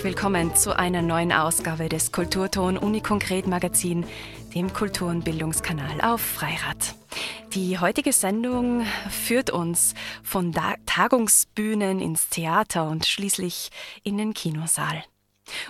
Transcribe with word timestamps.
Willkommen 0.04 0.54
zu 0.54 0.76
einer 0.76 1.02
neuen 1.02 1.32
Ausgabe 1.32 1.88
des 1.88 2.12
Kulturton 2.12 2.76
Unikonkret 2.76 3.46
Magazin, 3.46 4.06
dem 4.54 4.72
Kultur- 4.72 5.08
und 5.08 5.24
Bildungskanal 5.24 6.00
auf 6.00 6.20
Freirad. 6.20 6.94
Die 7.54 7.78
heutige 7.78 8.12
Sendung 8.12 8.84
führt 9.10 9.50
uns 9.50 9.94
von 10.22 10.54
Tagungsbühnen 10.86 12.00
ins 12.00 12.28
Theater 12.28 12.88
und 12.88 13.06
schließlich 13.06 13.70
in 14.02 14.18
den 14.18 14.34
Kinosaal. 14.34 15.02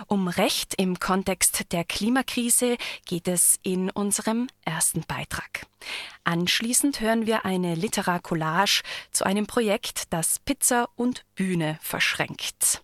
Um 0.07 0.27
Recht 0.27 0.75
im 0.75 0.99
Kontext 0.99 1.71
der 1.71 1.83
Klimakrise 1.83 2.77
geht 3.05 3.27
es 3.27 3.59
in 3.63 3.89
unserem 3.89 4.47
ersten 4.65 5.01
Beitrag. 5.07 5.65
Anschließend 6.23 6.99
hören 6.99 7.25
wir 7.25 7.45
eine 7.45 7.75
Literarcollage 7.75 8.83
zu 9.11 9.23
einem 9.23 9.47
Projekt, 9.47 10.13
das 10.13 10.39
Pizza 10.39 10.89
und 10.95 11.25
Bühne 11.35 11.79
verschränkt. 11.81 12.81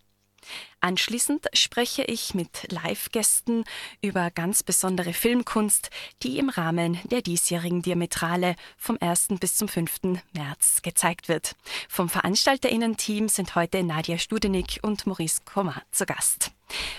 Anschließend 0.80 1.48
spreche 1.54 2.04
ich 2.04 2.34
mit 2.34 2.72
Live-Gästen 2.72 3.64
über 4.02 4.30
ganz 4.32 4.62
besondere 4.62 5.14
Filmkunst, 5.14 5.90
die 6.22 6.38
im 6.38 6.50
Rahmen 6.50 7.00
der 7.06 7.22
diesjährigen 7.22 7.82
Diametrale 7.82 8.56
vom 8.78 8.98
1. 9.00 9.30
bis 9.40 9.56
zum 9.58 9.68
5. 9.68 10.20
März 10.34 10.82
gezeigt 10.84 11.28
wird. 11.28 11.56
Vom 11.90 12.10
VeranstalterInnen-Team 12.10 13.30
sind 13.30 13.56
heute 13.56 13.84
Nadia 13.84 14.18
Studenik 14.18 14.80
und 14.84 15.08
Maurice 15.08 15.42
Kommer 15.46 15.82
zu 15.92 16.06
Gast. 16.06 16.52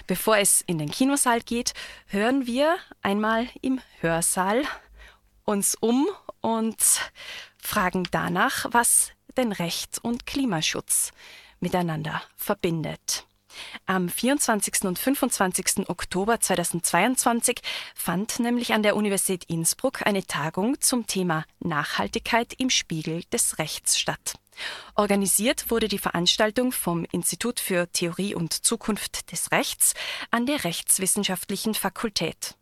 Bevor 0.06 0.38
es 0.38 0.62
in 0.62 0.78
den 0.78 0.90
Kinosaal 0.90 1.40
geht, 1.40 1.72
hören 2.06 2.46
wir 2.46 2.76
einmal 3.02 3.48
im 3.62 3.80
Hörsaal 4.00 4.62
uns 5.44 5.76
um 5.76 6.08
und 6.40 6.76
fragen 7.58 8.06
danach, 8.10 8.66
was 8.70 9.12
denn 9.36 9.52
Recht 9.52 9.98
und 10.02 10.26
Klimaschutz 10.26 11.12
miteinander 11.60 12.22
verbindet. 12.36 13.25
Am 13.86 14.08
24. 14.08 14.84
und 14.84 14.98
25. 14.98 15.88
Oktober 15.88 16.40
2022 16.40 17.60
fand 17.94 18.38
nämlich 18.40 18.72
an 18.72 18.82
der 18.82 18.96
Universität 18.96 19.44
Innsbruck 19.44 20.06
eine 20.06 20.26
Tagung 20.26 20.80
zum 20.80 21.06
Thema 21.06 21.44
Nachhaltigkeit 21.60 22.54
im 22.58 22.70
Spiegel 22.70 23.22
des 23.32 23.58
Rechts 23.58 23.98
statt. 23.98 24.34
Organisiert 24.94 25.70
wurde 25.70 25.88
die 25.88 25.98
Veranstaltung 25.98 26.72
vom 26.72 27.04
Institut 27.12 27.60
für 27.60 27.90
Theorie 27.92 28.34
und 28.34 28.52
Zukunft 28.52 29.30
des 29.32 29.52
Rechts 29.52 29.94
an 30.30 30.46
der 30.46 30.64
Rechtswissenschaftlichen 30.64 31.74
Fakultät. 31.74 32.56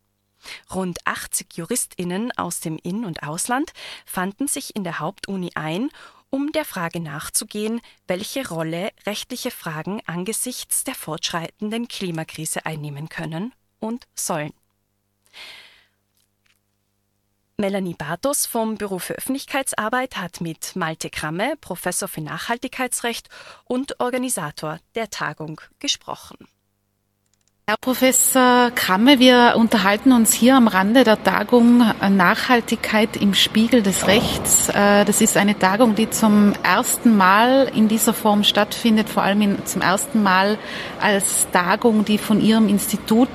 Rund 0.75 0.99
80 1.07 1.57
Juristinnen 1.57 2.33
aus 2.33 2.61
dem 2.61 2.79
In- 2.83 3.05
und 3.05 3.23
Ausland 3.23 3.73
fanden 4.05 4.47
sich 4.49 4.77
in 4.77 4.85
der 4.85 4.99
Hauptuni 4.99 5.53
ein 5.55 5.91
um 6.35 6.51
der 6.51 6.65
Frage 6.65 6.99
nachzugehen, 6.99 7.81
welche 8.09 8.49
Rolle 8.49 8.91
rechtliche 9.07 9.53
Fragen 9.53 10.03
angesichts 10.05 10.83
der 10.83 10.97
fortschreitenden 10.97 11.87
Klimakrise 11.87 12.67
einnehmen 12.67 13.09
können 13.09 13.53
und 13.79 14.09
sollen. 14.17 14.53
Melanie 17.57 17.95
Bartos 17.95 18.47
vom 18.47 18.79
Büro 18.79 18.99
für 18.99 19.15
Öffentlichkeitsarbeit 19.15 20.17
hat 20.17 20.41
mit 20.41 20.75
Malte 20.75 21.09
Kramme, 21.09 21.55
Professor 21.61 22.09
für 22.09 22.21
Nachhaltigkeitsrecht 22.21 23.29
und 23.65 24.01
Organisator 24.01 24.81
der 24.97 25.11
Tagung, 25.11 25.61
gesprochen. 25.79 26.49
Herr 27.67 27.79
Professor 27.81 28.71
Kramme, 28.75 29.21
wir 29.21 29.55
unterhalten 29.57 30.13
uns 30.13 30.35
hier 30.35 30.55
am 30.55 30.69
Rande 30.69 31.03
der 31.03 31.23
Tagung 31.23 31.79
Nachhaltigkeit 32.11 33.17
im 33.17 33.33
Spiegel 33.33 33.81
des 33.81 34.07
Rechts. 34.07 34.69
Äh, 34.69 35.07
das 35.07 35.23
ist 35.23 35.39
eine 35.39 35.59
Tagung, 35.59 35.95
die 35.95 36.11
zum 36.11 36.53
ersten 36.63 37.17
Mal 37.17 37.71
in 37.75 37.89
dieser 37.89 38.13
Form 38.13 38.45
stattfindet, 38.45 39.09
vor 39.09 39.23
allem 39.23 39.65
zum 39.65 39.81
ersten 39.81 40.23
Mal 40.23 40.59
als 41.01 41.47
Tagung, 41.53 42.05
die 42.05 42.19
von 42.19 42.39
Ihrem 42.39 42.69
Institut 42.69 43.31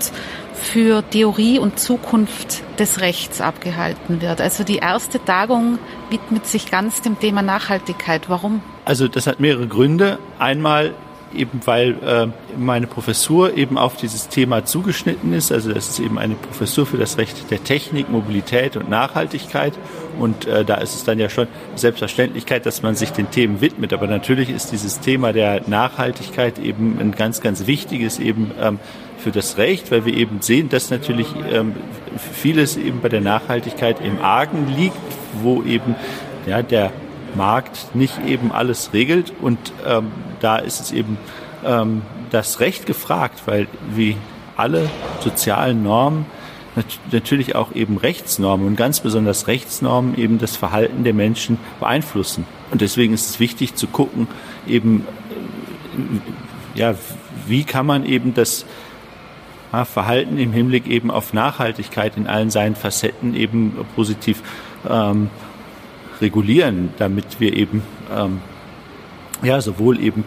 für 0.54 1.02
Theorie 1.10 1.58
und 1.58 1.80
Zukunft 1.80 2.62
des 2.80 3.02
Rechts 3.02 3.42
abgehalten 3.42 4.22
wird. 4.22 4.42
Also 4.42 4.64
die 4.64 4.78
erste 4.78 5.26
Tagung 5.26 5.80
widmet 6.12 6.46
sich 6.46 6.70
ganz 6.70 7.02
dem 7.02 7.20
Thema 7.20 7.42
Nachhaltigkeit. 7.42 8.30
Warum? 8.30 8.62
Also 8.86 9.08
das 9.08 9.26
hat 9.26 9.40
mehrere 9.40 9.66
Gründe. 9.66 10.20
Einmal 10.38 10.94
eben 11.36 11.62
weil 11.66 11.92
äh, 12.04 12.28
meine 12.58 12.88
Professur 12.88 13.56
eben 13.56 13.78
auf 13.78 13.98
dieses 13.98 14.30
Thema 14.30 14.66
zugeschnitten 14.66 15.34
ist. 15.34 15.52
Also 15.52 15.72
das 15.74 15.90
ist 15.90 16.00
eben 16.00 16.18
eine 16.18 16.36
Professur 16.36 16.86
für 16.86 16.98
das 16.98 17.18
Recht 17.18 17.50
der 17.52 17.64
Technik, 17.64 18.10
Mobilität 18.10 18.76
und 18.78 18.90
Nachhaltigkeit. 18.90 19.74
Und 20.20 20.46
äh, 20.46 20.66
da 20.66 20.76
ist 20.76 20.96
es 20.96 21.04
dann 21.04 21.20
ja 21.20 21.30
schon 21.30 21.48
Selbstverständlichkeit, 21.76 22.66
dass 22.66 22.82
man 22.82 22.96
sich 22.96 23.12
den 23.12 23.32
Themen 23.32 23.62
widmet. 23.62 23.94
Aber 23.94 24.08
natürlich 24.08 24.50
ist 24.50 24.72
dieses 24.72 25.00
Thema 25.00 25.34
der 25.34 25.62
Nachhaltigkeit 25.68 26.60
eben 26.60 26.98
ein 27.00 27.12
ganz, 27.12 27.42
ganz 27.42 27.68
wichtiges 27.68 28.20
eben 28.20 28.52
ähm, 28.60 28.80
für 29.18 29.32
das 29.32 29.58
Recht, 29.58 29.92
weil 29.92 30.06
wir 30.06 30.16
eben 30.16 30.42
sehen, 30.42 30.70
dass 30.70 30.90
natürlich 30.90 31.28
ähm, 31.52 31.76
vieles 32.34 32.78
eben 32.78 33.02
bei 33.02 33.10
der 33.10 33.22
Nachhaltigkeit 33.22 33.98
im 34.02 34.22
Argen 34.22 34.74
liegt, 34.76 34.98
wo 35.42 35.62
eben 35.64 35.96
ja, 36.48 36.62
der 36.62 36.92
Markt 37.36 37.96
nicht 37.96 38.26
eben 38.26 38.52
alles 38.52 38.94
regelt. 38.94 39.34
Und 39.42 39.60
ähm, 39.86 40.12
da 40.40 40.58
ist 40.58 40.80
es 40.80 40.92
eben 40.92 41.18
ähm, 41.66 42.02
das 42.32 42.60
Recht 42.60 42.86
gefragt, 42.86 43.44
weil 43.46 43.68
wie 43.94 44.18
alle 44.56 44.90
sozialen 45.22 45.84
Normen 45.84 46.26
natürlich 47.12 47.56
auch 47.56 47.74
eben 47.74 47.98
Rechtsnormen 47.98 48.68
und 48.68 48.76
ganz 48.76 49.00
besonders 49.00 49.48
Rechtsnormen 49.48 50.18
eben 50.18 50.38
das 50.38 50.56
Verhalten 50.56 51.04
der 51.04 51.14
Menschen 51.14 51.58
beeinflussen. 51.80 52.46
Und 52.72 52.82
deswegen 52.82 53.14
ist 53.14 53.30
es 53.30 53.40
wichtig 53.40 53.76
zu 53.76 53.88
gucken, 53.88 54.28
eben, 54.68 55.06
äh, 56.76 56.80
ja, 56.80 56.96
wie 57.48 57.64
kann 57.64 57.86
man 57.86 58.06
eben 58.06 58.34
das 58.34 58.66
Verhalten 59.72 60.40
im 60.40 60.52
Hinblick 60.52 60.88
eben 60.88 61.12
auf 61.12 61.34
Nachhaltigkeit 61.34 62.18
in 62.18 62.26
allen 62.26 62.50
seinen 62.50 62.76
Facetten 62.76 63.36
eben 63.36 63.86
positiv 63.96 64.42
ähm, 64.90 65.30
regulieren, 66.22 66.94
damit 66.97 67.40
wir 67.40 67.53
eben 67.56 67.84
ähm, 68.16 68.41
ja 69.44 69.62
sowohl 69.62 70.00
eben 70.00 70.24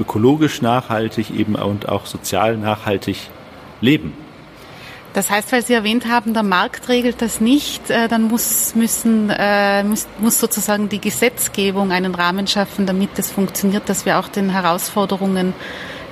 ökologisch 0.00 0.62
nachhaltig 0.62 1.30
eben 1.30 1.54
und 1.54 1.88
auch 1.88 2.06
sozial 2.06 2.56
nachhaltig 2.56 3.16
leben. 3.80 4.12
Das 5.16 5.30
heißt, 5.30 5.50
weil 5.50 5.64
Sie 5.64 5.72
erwähnt 5.72 6.06
haben, 6.06 6.34
der 6.34 6.42
Markt 6.42 6.90
regelt 6.90 7.22
das 7.22 7.40
nicht, 7.40 7.88
äh, 7.88 8.06
dann 8.06 8.24
muss, 8.24 8.74
müssen, 8.74 9.30
äh, 9.30 9.82
muss, 9.82 10.06
sozusagen 10.38 10.90
die 10.90 11.00
Gesetzgebung 11.00 11.90
einen 11.90 12.14
Rahmen 12.14 12.46
schaffen, 12.46 12.84
damit 12.84 13.18
es 13.18 13.30
funktioniert, 13.30 13.88
dass 13.88 14.04
wir 14.04 14.18
auch 14.18 14.28
den 14.28 14.50
Herausforderungen, 14.50 15.54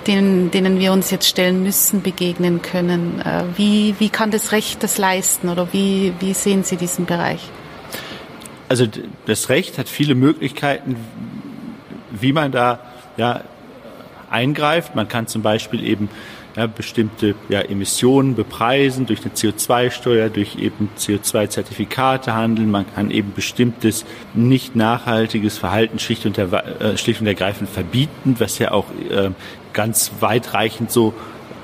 denen, 0.07 0.51
denen 0.51 0.79
wir 0.79 0.95
uns 0.95 1.11
jetzt 1.11 1.29
stellen 1.29 1.63
müssen, 1.63 2.01
begegnen 2.01 2.63
können. 2.63 3.21
Äh, 3.21 3.45
wie, 3.59 3.95
wie 3.99 4.09
kann 4.09 4.31
das 4.31 4.53
Recht 4.53 4.83
das 4.83 4.97
leisten 4.97 5.51
oder 5.51 5.75
wie, 5.75 6.15
wie 6.21 6.33
sehen 6.33 6.65
Sie 6.65 6.77
diesen 6.77 7.05
Bereich? 7.05 7.41
Also 8.69 8.87
das 9.27 9.49
Recht 9.49 9.79
hat 9.79 9.89
viele 9.89 10.15
Möglichkeiten, 10.15 10.97
wie 12.11 12.33
man 12.33 12.53
da 12.53 12.81
ja, 13.17 13.43
eingreift. 14.31 14.95
Man 14.95 15.09
kann 15.09 15.27
zum 15.27 15.43
Beispiel 15.43 15.85
eben 15.85 16.09
ja, 16.57 16.67
bestimmte 16.67 17.35
ja, 17.49 17.61
Emissionen 17.61 18.35
bepreisen 18.35 19.07
durch 19.07 19.21
eine 19.23 19.35
CO2-Steuer, 19.35 20.29
durch 20.29 20.57
eben 20.57 20.89
CO2-Zertifikate 20.99 22.35
handeln. 22.35 22.71
Man 22.71 22.87
kann 22.95 23.11
eben 23.11 23.33
bestimmtes 23.35 24.05
nicht 24.35 24.77
nachhaltiges 24.77 25.59
Verhalten 25.59 25.99
schlicht 25.99 26.27
und, 26.27 26.39
äh, 26.39 26.97
schlicht 26.97 27.21
und 27.21 27.27
ergreifend 27.27 27.69
verbieten, 27.69 28.37
was 28.39 28.59
ja 28.59 28.71
auch 28.71 28.87
äh, 29.11 29.31
ganz 29.73 30.13
weitreichend 30.21 30.93
so 30.93 31.13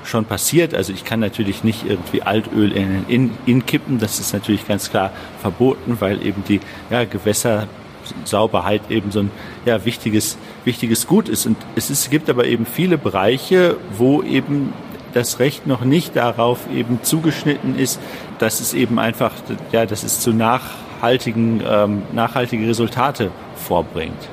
schon 0.03 0.25
passiert. 0.25 0.73
Also 0.73 0.93
ich 0.93 1.05
kann 1.05 1.19
natürlich 1.19 1.63
nicht 1.63 1.85
irgendwie 1.87 2.21
Altöl 2.21 2.71
in, 2.71 3.05
in, 3.07 3.31
in 3.45 3.65
kippen. 3.65 3.99
Das 3.99 4.19
ist 4.19 4.33
natürlich 4.33 4.67
ganz 4.67 4.89
klar 4.89 5.11
verboten, 5.41 5.97
weil 5.99 6.25
eben 6.25 6.43
die 6.47 6.59
ja, 6.89 7.05
Gewässersauberheit 7.05 8.89
eben 8.89 9.11
so 9.11 9.21
ein 9.21 9.31
ja, 9.65 9.83
wichtiges, 9.85 10.37
wichtiges 10.65 11.07
Gut 11.07 11.29
ist. 11.29 11.45
Und 11.45 11.57
es 11.75 11.89
ist, 11.89 12.09
gibt 12.09 12.29
aber 12.29 12.45
eben 12.45 12.65
viele 12.65 12.97
Bereiche, 12.97 13.77
wo 13.97 14.21
eben 14.23 14.73
das 15.13 15.39
Recht 15.39 15.67
noch 15.67 15.81
nicht 15.81 16.15
darauf 16.15 16.59
eben 16.73 17.03
zugeschnitten 17.03 17.77
ist, 17.77 17.99
dass 18.39 18.59
es 18.59 18.73
eben 18.73 18.97
einfach, 18.97 19.33
ja, 19.71 19.85
dass 19.85 20.03
es 20.03 20.21
zu 20.21 20.31
nachhaltigen, 20.31 21.61
ähm, 21.67 22.03
nachhaltige 22.13 22.67
Resultate 22.67 23.31
vorbringt. 23.55 24.29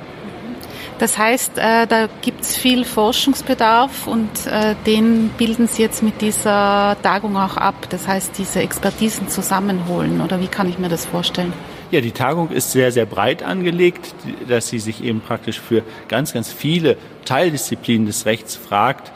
Das 0.98 1.16
heißt, 1.16 1.58
äh, 1.58 1.86
da 1.86 2.08
gibt 2.22 2.42
es 2.42 2.56
viel 2.56 2.84
Forschungsbedarf 2.84 4.08
und 4.08 4.28
äh, 4.46 4.74
den 4.84 5.30
bilden 5.38 5.68
Sie 5.68 5.82
jetzt 5.82 6.02
mit 6.02 6.20
dieser 6.20 6.96
Tagung 7.02 7.36
auch 7.36 7.56
ab. 7.56 7.86
Das 7.90 8.08
heißt, 8.08 8.36
diese 8.36 8.60
Expertisen 8.60 9.28
zusammenholen 9.28 10.20
oder 10.20 10.40
wie 10.40 10.48
kann 10.48 10.68
ich 10.68 10.78
mir 10.78 10.88
das 10.88 11.06
vorstellen? 11.06 11.52
Ja, 11.90 12.00
die 12.02 12.10
Tagung 12.10 12.50
ist 12.50 12.72
sehr, 12.72 12.92
sehr 12.92 13.06
breit 13.06 13.42
angelegt, 13.42 14.14
dass 14.46 14.68
sie 14.68 14.78
sich 14.78 15.02
eben 15.02 15.20
praktisch 15.20 15.58
für 15.58 15.82
ganz, 16.08 16.34
ganz 16.34 16.52
viele 16.52 16.98
Teildisziplinen 17.24 18.06
des 18.06 18.26
Rechts 18.26 18.56
fragt, 18.56 19.10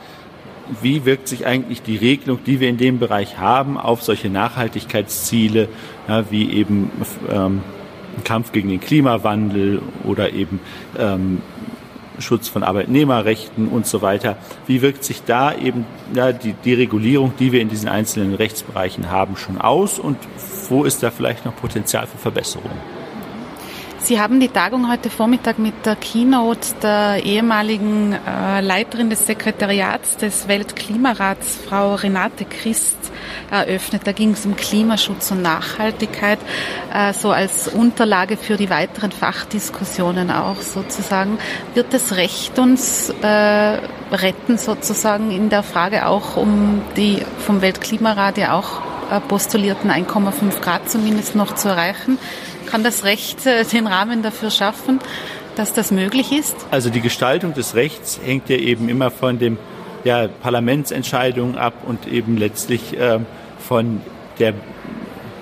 wie 0.81 1.05
wirkt 1.05 1.29
sich 1.29 1.45
eigentlich 1.45 1.83
die 1.83 1.97
Regelung, 1.97 2.39
die 2.47 2.61
wir 2.61 2.71
in 2.71 2.79
dem 2.79 2.99
Bereich 2.99 3.37
haben, 3.37 3.77
auf 3.77 4.03
solche 4.03 4.31
Nachhaltigkeitsziele, 4.31 5.69
ja, 6.09 6.31
wie 6.31 6.51
eben 6.51 6.91
ähm, 7.31 7.61
Kampf 8.25 8.53
gegen 8.53 8.69
den 8.69 8.81
Klimawandel 8.81 9.83
oder 10.05 10.33
eben 10.33 10.61
ähm, 10.99 11.43
Schutz 12.19 12.49
von 12.49 12.63
Arbeitnehmerrechten 12.63 13.69
und 13.69 13.87
so 13.87 14.03
weiter. 14.03 14.37
Wie 14.67 14.83
wirkt 14.83 15.05
sich 15.05 15.23
da 15.25 15.55
eben 15.55 15.87
ja, 16.15 16.33
die, 16.33 16.55
die 16.65 16.75
Regulierung, 16.75 17.35
die 17.39 17.53
wir 17.53 17.61
in 17.61 17.69
diesen 17.69 17.89
einzelnen 17.89 18.35
Rechtsbereichen 18.35 19.11
haben, 19.11 19.37
schon 19.37 19.61
aus 19.61 19.99
und 19.99 20.19
wo 20.69 20.85
ist 20.85 21.03
da 21.03 21.11
vielleicht 21.11 21.45
noch 21.45 21.57
Potenzial 21.57 22.07
für 22.07 22.19
Verbesserungen? 22.19 23.02
Sie 24.05 24.21
haben 24.21 24.41
die 24.41 24.49
Tagung 24.49 24.91
heute 24.91 25.11
Vormittag 25.11 25.61
mit 25.61 25.87
der 25.87 25.95
Keynote 25.95 26.75
der 26.83 27.25
ehemaligen 27.25 28.13
äh, 28.13 28.61
Leiterin 28.61 29.11
des 29.11 29.27
Sekretariats 29.27 30.17
des 30.17 30.49
Weltklimarats, 30.49 31.59
Frau 31.69 31.95
Renate 31.95 32.45
Christ, 32.45 32.97
eröffnet. 33.49 34.03
Da 34.05 34.11
ging 34.11 34.33
es 34.33 34.45
um 34.45 34.57
Klimaschutz 34.57 35.31
und 35.31 35.43
Nachhaltigkeit, 35.43 36.41
äh, 36.93 37.13
so 37.13 37.31
als 37.31 37.69
Unterlage 37.69 38.37
für 38.37 38.57
die 38.57 38.71
weiteren 38.71 39.13
Fachdiskussionen 39.13 40.33
auch 40.33 40.61
sozusagen. 40.63 41.39
Wird 41.75 41.95
das 41.95 42.17
Recht 42.17 42.59
uns 42.59 43.09
äh, 43.23 43.27
retten 43.27 44.59
sozusagen 44.59 45.31
in 45.31 45.49
der 45.49 45.63
Frage 45.63 46.09
auch 46.09 46.37
um 46.37 46.83
die 46.97 47.23
vom 47.39 47.63
Weltklimarat 47.63 48.37
ja 48.37 48.55
auch 48.55 48.81
äh, 49.13 49.21
postulierten 49.21 49.93
1,5 49.93 50.61
Grad 50.61 50.91
zumindest 50.91 51.37
noch 51.37 51.55
zu 51.55 51.69
erreichen? 51.69 52.19
Kann 52.73 52.83
das 52.83 53.05
Recht 53.05 53.45
äh, 53.45 53.67
den 53.67 53.87
Rahmen 53.87 54.23
dafür 54.23 54.51
schaffen, 54.51 54.99
dass 55.57 55.75
das 55.75 55.91
möglich 55.91 56.33
ist? 56.33 56.57
Also 56.71 56.89
die 56.89 57.03
Gestaltung 57.03 57.53
des 57.53 57.75
Rechts 57.75 58.19
hängt 58.25 58.49
ja 58.49 58.57
eben 58.57 58.89
immer 58.89 59.11
von 59.11 59.39
dem 59.39 59.59
ja, 60.05 60.27
Parlamentsentscheidungen 60.27 61.59
ab 61.59 61.75
und 61.87 62.09
eben 62.09 62.39
letztlich 62.39 62.99
äh, 62.99 63.19
von 63.59 64.01
der 64.39 64.55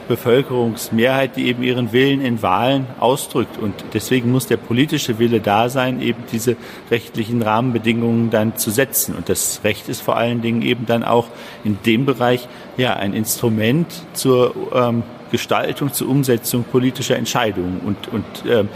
Bevölkerungsmehrheit, 0.08 1.36
die 1.36 1.46
eben 1.46 1.62
ihren 1.62 1.92
Willen 1.92 2.20
in 2.20 2.42
Wahlen 2.42 2.88
ausdrückt. 2.98 3.58
Und 3.58 3.74
deswegen 3.94 4.32
muss 4.32 4.48
der 4.48 4.56
politische 4.56 5.20
Wille 5.20 5.38
da 5.38 5.68
sein, 5.68 6.02
eben 6.02 6.24
diese 6.32 6.56
rechtlichen 6.90 7.42
Rahmenbedingungen 7.42 8.30
dann 8.30 8.56
zu 8.56 8.72
setzen. 8.72 9.14
Und 9.14 9.28
das 9.28 9.60
Recht 9.62 9.88
ist 9.88 10.02
vor 10.02 10.16
allen 10.16 10.42
Dingen 10.42 10.62
eben 10.62 10.84
dann 10.84 11.04
auch 11.04 11.28
in 11.62 11.78
dem 11.86 12.06
Bereich 12.06 12.48
ja 12.76 12.94
ein 12.94 13.14
Instrument 13.14 13.86
zur 14.14 14.52
ähm, 14.74 15.04
Gestaltung, 15.30 15.92
zur 15.92 16.08
Umsetzung 16.08 16.64
politischer 16.64 17.16
Entscheidungen. 17.16 17.80
Und, 17.84 18.08
und 18.08 18.24
ähm, 18.48 18.68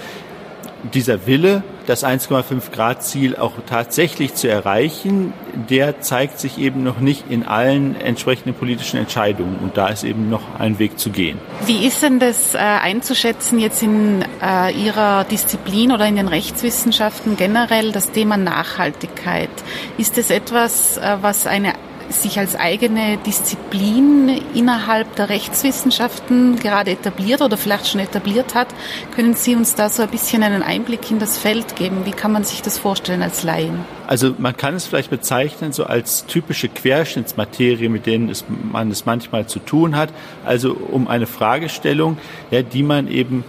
dieser 0.92 1.26
Wille, 1.26 1.62
das 1.86 2.04
1,5 2.04 2.70
Grad 2.72 3.02
Ziel 3.02 3.36
auch 3.36 3.52
tatsächlich 3.66 4.34
zu 4.34 4.48
erreichen, 4.48 5.32
der 5.70 6.00
zeigt 6.00 6.38
sich 6.38 6.58
eben 6.58 6.82
noch 6.82 6.98
nicht 6.98 7.24
in 7.30 7.44
allen 7.44 7.98
entsprechenden 8.00 8.54
politischen 8.54 8.98
Entscheidungen. 8.98 9.58
Und 9.62 9.76
da 9.76 9.88
ist 9.88 10.04
eben 10.04 10.28
noch 10.28 10.58
ein 10.58 10.78
Weg 10.78 10.98
zu 10.98 11.10
gehen. 11.10 11.38
Wie 11.66 11.86
ist 11.86 12.02
denn 12.02 12.18
das 12.18 12.54
äh, 12.54 12.58
einzuschätzen 12.58 13.58
jetzt 13.58 13.82
in 13.82 14.24
äh, 14.42 14.72
Ihrer 14.72 15.24
Disziplin 15.24 15.92
oder 15.92 16.06
in 16.06 16.16
den 16.16 16.28
Rechtswissenschaften 16.28 17.36
generell, 17.36 17.92
das 17.92 18.10
Thema 18.10 18.36
Nachhaltigkeit? 18.36 19.50
Ist 19.96 20.18
es 20.18 20.30
etwas, 20.30 20.98
äh, 20.98 21.16
was 21.20 21.46
eine 21.46 21.74
sich 22.08 22.38
als 22.38 22.56
eigene 22.56 23.18
Disziplin 23.18 24.40
innerhalb 24.54 25.14
der 25.16 25.28
Rechtswissenschaften 25.28 26.58
gerade 26.58 26.92
etabliert 26.92 27.42
oder 27.42 27.56
vielleicht 27.56 27.88
schon 27.88 28.00
etabliert 28.00 28.54
hat. 28.54 28.68
Können 29.14 29.34
Sie 29.34 29.54
uns 29.54 29.74
da 29.74 29.88
so 29.88 30.02
ein 30.02 30.08
bisschen 30.08 30.42
einen 30.42 30.62
Einblick 30.62 31.10
in 31.10 31.18
das 31.18 31.38
Feld 31.38 31.76
geben? 31.76 32.04
Wie 32.04 32.12
kann 32.12 32.32
man 32.32 32.44
sich 32.44 32.62
das 32.62 32.78
vorstellen 32.78 33.22
als 33.22 33.42
Laien? 33.42 33.84
Also 34.06 34.34
man 34.38 34.56
kann 34.56 34.74
es 34.74 34.86
vielleicht 34.86 35.10
bezeichnen 35.10 35.72
so 35.72 35.84
als 35.84 36.26
typische 36.26 36.68
Querschnittsmaterie, 36.68 37.88
mit 37.88 38.06
denen 38.06 38.28
es, 38.28 38.44
man 38.70 38.90
es 38.90 39.06
manchmal 39.06 39.46
zu 39.46 39.58
tun 39.58 39.96
hat. 39.96 40.10
Also 40.44 40.72
um 40.74 41.08
eine 41.08 41.26
Fragestellung, 41.26 42.18
ja, 42.50 42.62
die 42.62 42.82
man 42.82 43.08
eben 43.08 43.44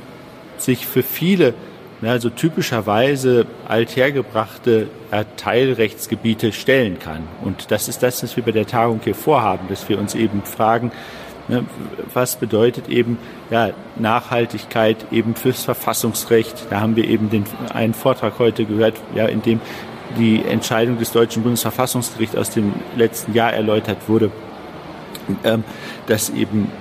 sich 0.57 0.85
für 0.85 1.03
viele 1.03 1.53
ja, 2.01 2.19
so 2.19 2.29
typischerweise 2.29 3.45
althergebrachte 3.67 4.87
Teilrechtsgebiete 5.37 6.51
stellen 6.51 6.99
kann. 6.99 7.23
Und 7.43 7.71
das 7.71 7.87
ist 7.87 8.03
das, 8.03 8.21
was 8.21 8.35
wir 8.35 8.43
bei 8.43 8.51
der 8.51 8.67
Tagung 8.67 8.99
hier 9.03 9.15
vorhaben, 9.15 9.67
dass 9.69 9.87
wir 9.87 9.97
uns 9.97 10.13
eben 10.13 10.43
fragen, 10.43 10.91
ne, 11.47 11.65
was 12.13 12.35
bedeutet 12.35 12.89
eben 12.89 13.17
ja, 13.49 13.71
Nachhaltigkeit 13.97 14.97
eben 15.11 15.35
fürs 15.35 15.63
Verfassungsrecht. 15.63 16.67
Da 16.69 16.81
haben 16.81 16.95
wir 16.95 17.05
eben 17.05 17.29
den, 17.29 17.45
einen 17.73 17.93
Vortrag 17.93 18.39
heute 18.39 18.65
gehört, 18.65 18.95
ja, 19.13 19.25
in 19.25 19.41
dem 19.41 19.61
die 20.17 20.43
Entscheidung 20.45 20.99
des 20.99 21.11
Deutschen 21.11 21.43
Bundesverfassungsgerichts 21.43 22.35
aus 22.35 22.49
dem 22.49 22.73
letzten 22.95 23.33
Jahr 23.33 23.53
erläutert 23.53 23.97
wurde, 24.07 24.31
ähm, 25.43 25.63
dass 26.07 26.29
eben 26.29 26.71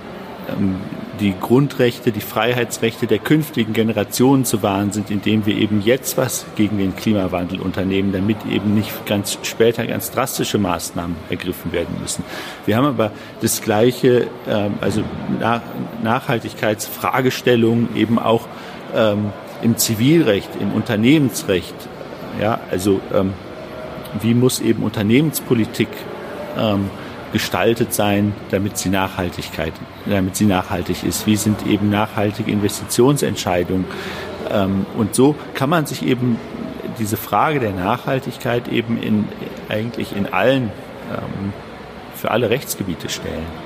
ähm, 0.49 0.75
die 1.19 1.33
Grundrechte, 1.39 2.11
die 2.11 2.21
Freiheitsrechte 2.21 3.07
der 3.07 3.19
künftigen 3.19 3.73
Generationen 3.73 4.45
zu 4.45 4.61
wahren 4.63 4.91
sind, 4.91 5.09
indem 5.11 5.45
wir 5.45 5.55
eben 5.55 5.81
jetzt 5.81 6.17
was 6.17 6.45
gegen 6.55 6.77
den 6.77 6.95
Klimawandel 6.95 7.59
unternehmen, 7.59 8.11
damit 8.11 8.37
eben 8.49 8.73
nicht 8.75 9.05
ganz 9.05 9.37
später 9.43 9.85
ganz 9.85 10.11
drastische 10.11 10.57
Maßnahmen 10.57 11.15
ergriffen 11.29 11.71
werden 11.71 11.95
müssen. 12.01 12.23
Wir 12.65 12.77
haben 12.77 12.85
aber 12.85 13.11
das 13.41 13.61
gleiche, 13.61 14.27
ähm, 14.47 14.73
also 14.81 15.03
Nachhaltigkeitsfragestellungen 16.03 17.95
eben 17.95 18.19
auch 18.19 18.47
ähm, 18.93 19.31
im 19.61 19.77
Zivilrecht, 19.77 20.49
im 20.59 20.71
Unternehmensrecht. 20.71 21.75
Ja, 22.41 22.59
also 22.69 22.99
ähm, 23.13 23.33
wie 24.21 24.33
muss 24.33 24.59
eben 24.59 24.83
Unternehmenspolitik 24.83 25.89
gestaltet 27.35 27.93
sein, 27.93 28.33
damit 28.49 28.77
sie 28.77 28.87
Nachhaltigkeit, 28.87 29.73
damit 30.05 30.37
sie 30.37 30.45
nachhaltig 30.45 31.03
ist? 31.03 31.27
Wie 31.27 31.35
sind 31.35 31.67
eben 31.67 31.89
nachhaltige 31.89 32.49
Investitionsentscheidungen? 32.49 33.83
Ähm, 34.49 34.85
und 34.97 35.15
so 35.15 35.35
kann 35.53 35.69
man 35.69 35.85
sich 35.85 36.05
eben 36.05 36.39
diese 36.97 37.17
Frage 37.17 37.59
der 37.59 37.73
Nachhaltigkeit 37.73 38.69
eben 38.69 38.97
in, 39.03 39.27
eigentlich 39.67 40.15
in 40.15 40.31
allen, 40.31 40.71
ähm, 41.11 41.51
für 42.15 42.31
alle 42.31 42.49
Rechtsgebiete 42.49 43.09
stellen. 43.09 43.64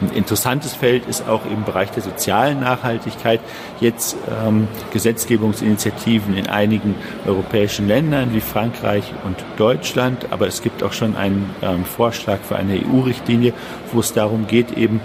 Ein 0.00 0.10
interessantes 0.10 0.74
Feld 0.74 1.06
ist 1.06 1.26
auch 1.26 1.46
im 1.46 1.64
Bereich 1.64 1.90
der 1.90 2.02
sozialen 2.02 2.60
Nachhaltigkeit 2.60 3.40
jetzt 3.80 4.16
ähm, 4.44 4.68
Gesetzgebungsinitiativen 4.92 6.36
in 6.36 6.48
einigen 6.48 6.94
europäischen 7.26 7.88
Ländern 7.88 8.34
wie 8.34 8.40
Frankreich 8.40 9.14
und 9.24 9.36
Deutschland. 9.56 10.26
Aber 10.30 10.46
es 10.46 10.60
gibt 10.60 10.82
auch 10.82 10.92
schon 10.92 11.16
einen 11.16 11.50
ähm, 11.62 11.84
Vorschlag 11.84 12.40
für 12.40 12.56
eine 12.56 12.74
EU-Richtlinie, 12.74 13.54
wo 13.92 14.00
es 14.00 14.12
darum 14.12 14.46
geht, 14.46 14.72
eben, 14.76 15.00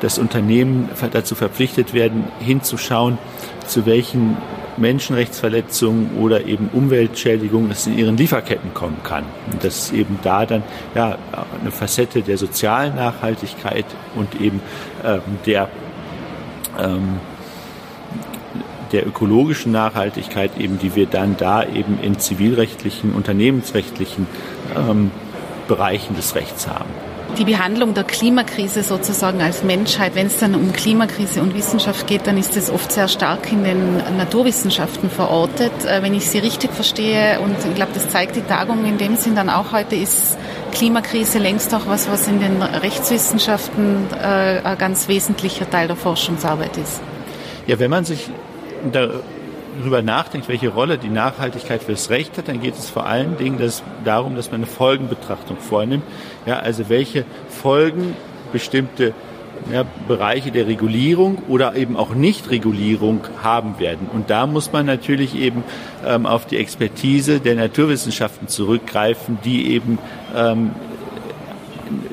dass 0.00 0.18
Unternehmen 0.18 0.88
dazu 1.12 1.34
verpflichtet 1.34 1.94
werden, 1.94 2.24
hinzuschauen, 2.40 3.18
zu 3.66 3.86
welchen 3.86 4.36
Menschenrechtsverletzungen 4.76 6.16
oder 6.20 6.46
eben 6.46 6.68
Umweltschädigungen 6.72 7.70
es 7.70 7.86
in 7.86 7.98
ihren 7.98 8.16
Lieferketten 8.16 8.74
kommen 8.74 8.98
kann. 9.02 9.24
Und 9.50 9.64
dass 9.64 9.92
eben 9.92 10.18
da 10.22 10.46
dann 10.46 10.62
ja 10.94 11.18
eine 11.60 11.70
Facette 11.70 12.22
der 12.22 12.38
sozialen 12.38 12.96
Nachhaltigkeit 12.96 13.86
und 14.14 14.40
eben 14.40 14.60
ähm, 15.04 15.20
der 15.46 15.68
ähm, 16.78 17.20
der 18.92 19.06
ökologischen 19.06 19.72
Nachhaltigkeit 19.72 20.52
eben, 20.56 20.78
die 20.78 20.94
wir 20.94 21.06
dann 21.06 21.36
da 21.36 21.64
eben 21.64 21.98
in 22.00 22.18
zivilrechtlichen, 22.18 23.12
unternehmensrechtlichen 23.12 24.28
ähm, 24.76 25.10
Bereichen 25.66 26.14
des 26.14 26.36
Rechts 26.36 26.68
haben 26.68 27.03
die 27.38 27.44
Behandlung 27.44 27.94
der 27.94 28.04
Klimakrise 28.04 28.82
sozusagen 28.82 29.40
als 29.40 29.62
Menschheit, 29.62 30.14
wenn 30.14 30.28
es 30.28 30.38
dann 30.38 30.54
um 30.54 30.72
Klimakrise 30.72 31.42
und 31.42 31.54
Wissenschaft 31.54 32.06
geht, 32.06 32.26
dann 32.26 32.38
ist 32.38 32.56
es 32.56 32.70
oft 32.70 32.92
sehr 32.92 33.08
stark 33.08 33.50
in 33.52 33.64
den 33.64 33.96
Naturwissenschaften 34.16 35.10
verortet. 35.10 35.72
Äh, 35.84 36.02
wenn 36.02 36.14
ich 36.14 36.28
Sie 36.28 36.38
richtig 36.38 36.72
verstehe, 36.72 37.40
und 37.40 37.56
ich 37.64 37.74
glaube, 37.74 37.92
das 37.94 38.08
zeigt 38.08 38.36
die 38.36 38.42
Tagung 38.42 38.84
in 38.84 38.98
dem 38.98 39.16
Sinn 39.16 39.34
dann 39.34 39.50
auch 39.50 39.72
heute, 39.72 39.96
ist 39.96 40.36
Klimakrise 40.72 41.38
längst 41.38 41.74
auch 41.74 41.86
was, 41.86 42.10
was 42.10 42.28
in 42.28 42.40
den 42.40 42.62
Rechtswissenschaften 42.62 44.06
äh, 44.12 44.60
ein 44.62 44.78
ganz 44.78 45.08
wesentlicher 45.08 45.68
Teil 45.68 45.86
der 45.86 45.96
Forschungsarbeit 45.96 46.76
ist. 46.76 47.00
Ja, 47.66 47.78
wenn 47.78 47.90
man 47.90 48.04
sich 48.04 48.30
da 48.92 49.08
darüber 49.78 50.02
nachdenkt, 50.02 50.48
welche 50.48 50.68
Rolle 50.68 50.98
die 50.98 51.08
Nachhaltigkeit 51.08 51.82
fürs 51.82 52.10
Recht 52.10 52.38
hat, 52.38 52.48
dann 52.48 52.60
geht 52.60 52.74
es 52.74 52.90
vor 52.90 53.06
allen 53.06 53.36
Dingen 53.36 53.58
dass, 53.58 53.82
darum, 54.04 54.36
dass 54.36 54.50
man 54.50 54.60
eine 54.60 54.66
Folgenbetrachtung 54.66 55.56
vornimmt. 55.58 56.04
Ja, 56.46 56.58
also 56.58 56.88
welche 56.88 57.24
Folgen 57.48 58.16
bestimmte 58.52 59.14
ja, 59.72 59.84
Bereiche 60.08 60.50
der 60.50 60.66
Regulierung 60.66 61.42
oder 61.48 61.74
eben 61.74 61.96
auch 61.96 62.14
Nichtregulierung 62.14 63.20
haben 63.42 63.78
werden. 63.78 64.08
Und 64.12 64.30
da 64.30 64.46
muss 64.46 64.72
man 64.72 64.86
natürlich 64.86 65.34
eben 65.34 65.64
ähm, 66.04 66.26
auf 66.26 66.46
die 66.46 66.58
Expertise 66.58 67.40
der 67.40 67.54
Naturwissenschaften 67.54 68.48
zurückgreifen, 68.48 69.38
die 69.44 69.72
eben 69.72 69.98
ähm, 70.36 70.72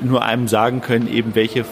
nur 0.02 0.22
einem 0.22 0.48
sagen 0.48 0.80
können, 0.80 1.12
eben 1.12 1.34
welche 1.34 1.64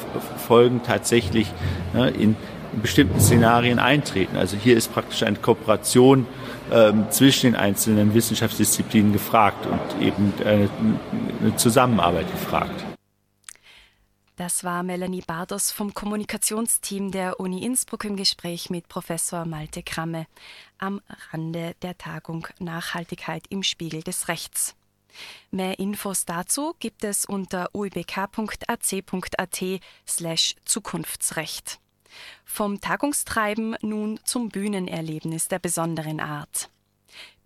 Folgen 0.47 0.83
tatsächlich 0.85 1.47
ne, 1.95 2.11
in 2.11 2.37
bestimmten 2.73 3.21
Szenarien 3.21 3.79
eintreten. 3.79 4.37
Also 4.37 4.57
hier 4.57 4.77
ist 4.77 4.93
praktisch 4.93 5.23
eine 5.23 5.37
Kooperation 5.37 6.27
ähm, 6.73 7.07
zwischen 7.11 7.53
den 7.53 7.57
einzelnen 7.57 8.15
Wissenschaftsdisziplinen 8.15 9.13
gefragt 9.13 9.67
und 9.67 10.03
eben 10.03 10.33
eine, 10.45 10.69
eine 11.41 11.57
Zusammenarbeit 11.57 12.31
gefragt. 12.31 12.85
Das 14.37 14.65
war 14.65 14.83
Melanie 14.83 15.21
Bardos 15.21 15.71
vom 15.71 15.93
Kommunikationsteam 15.93 17.11
der 17.11 17.41
Uni 17.41 17.63
Innsbruck 17.63 18.05
im 18.07 18.17
Gespräch 18.17 18.71
mit 18.71 18.89
Professor 18.89 19.45
Malte 19.45 19.83
Kramme 19.83 20.27
am 20.79 21.03
Rande 21.31 21.75
der 21.83 21.99
Tagung 21.99 22.47
Nachhaltigkeit 22.59 23.45
im 23.51 23.63
Spiegel 23.63 24.03
des 24.03 24.29
Rechts. 24.29 24.75
Mehr 25.51 25.79
Infos 25.79 26.25
dazu 26.25 26.75
gibt 26.79 27.05
es 27.05 27.27
unter 27.27 27.75
uibk.ac.at 27.75 29.65
slash 30.07 30.55
Zukunftsrecht. 30.65 31.79
Vom 32.45 32.81
Tagungstreiben 32.81 33.77
nun 33.83 34.21
zum 34.25 34.49
Bühnenerlebnis 34.49 35.49
der 35.49 35.59
besonderen 35.59 36.21
Art. 36.21 36.71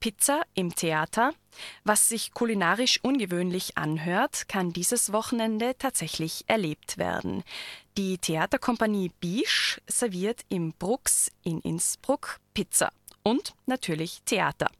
Pizza 0.00 0.42
im 0.54 0.74
Theater. 0.74 1.32
Was 1.82 2.10
sich 2.10 2.34
kulinarisch 2.34 3.00
ungewöhnlich 3.02 3.78
anhört, 3.78 4.48
kann 4.48 4.72
dieses 4.72 5.12
Wochenende 5.12 5.76
tatsächlich 5.78 6.44
erlebt 6.46 6.98
werden. 6.98 7.42
Die 7.96 8.18
Theaterkompanie 8.18 9.10
Bisch 9.20 9.80
serviert 9.86 10.42
im 10.50 10.74
Brux 10.74 11.30
in 11.42 11.60
Innsbruck 11.60 12.40
Pizza 12.52 12.92
und 13.22 13.54
natürlich 13.64 14.20
Theater. 14.26 14.70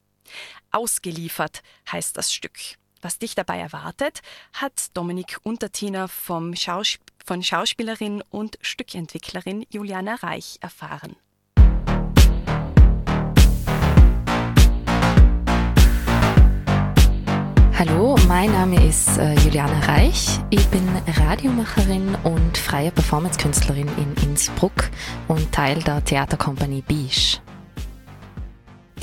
Ausgeliefert 0.72 1.62
heißt 1.90 2.16
das 2.18 2.32
Stück. 2.32 2.58
Was 3.04 3.18
dich 3.18 3.34
dabei 3.34 3.58
erwartet, 3.58 4.22
hat 4.54 4.96
Dominik 4.96 5.36
Untertiner 5.42 6.08
vom 6.08 6.56
Schausp 6.56 7.02
von 7.22 7.42
Schauspielerin 7.42 8.22
und 8.30 8.56
Stückentwicklerin 8.62 9.66
Juliana 9.68 10.14
Reich 10.14 10.56
erfahren. 10.62 11.14
Hallo, 17.78 18.16
mein 18.26 18.50
Name 18.52 18.82
ist 18.86 19.18
äh, 19.18 19.34
Juliane 19.34 19.86
Reich. 19.86 20.40
Ich 20.48 20.66
bin 20.68 20.88
Radiomacherin 21.06 22.16
und 22.24 22.56
freie 22.56 22.90
Performancekünstlerin 22.90 23.88
in 23.98 24.14
Innsbruck 24.30 24.90
und 25.28 25.52
Teil 25.52 25.82
der 25.82 26.02
Theaterkompanie 26.02 26.80
Bisch. 26.80 27.43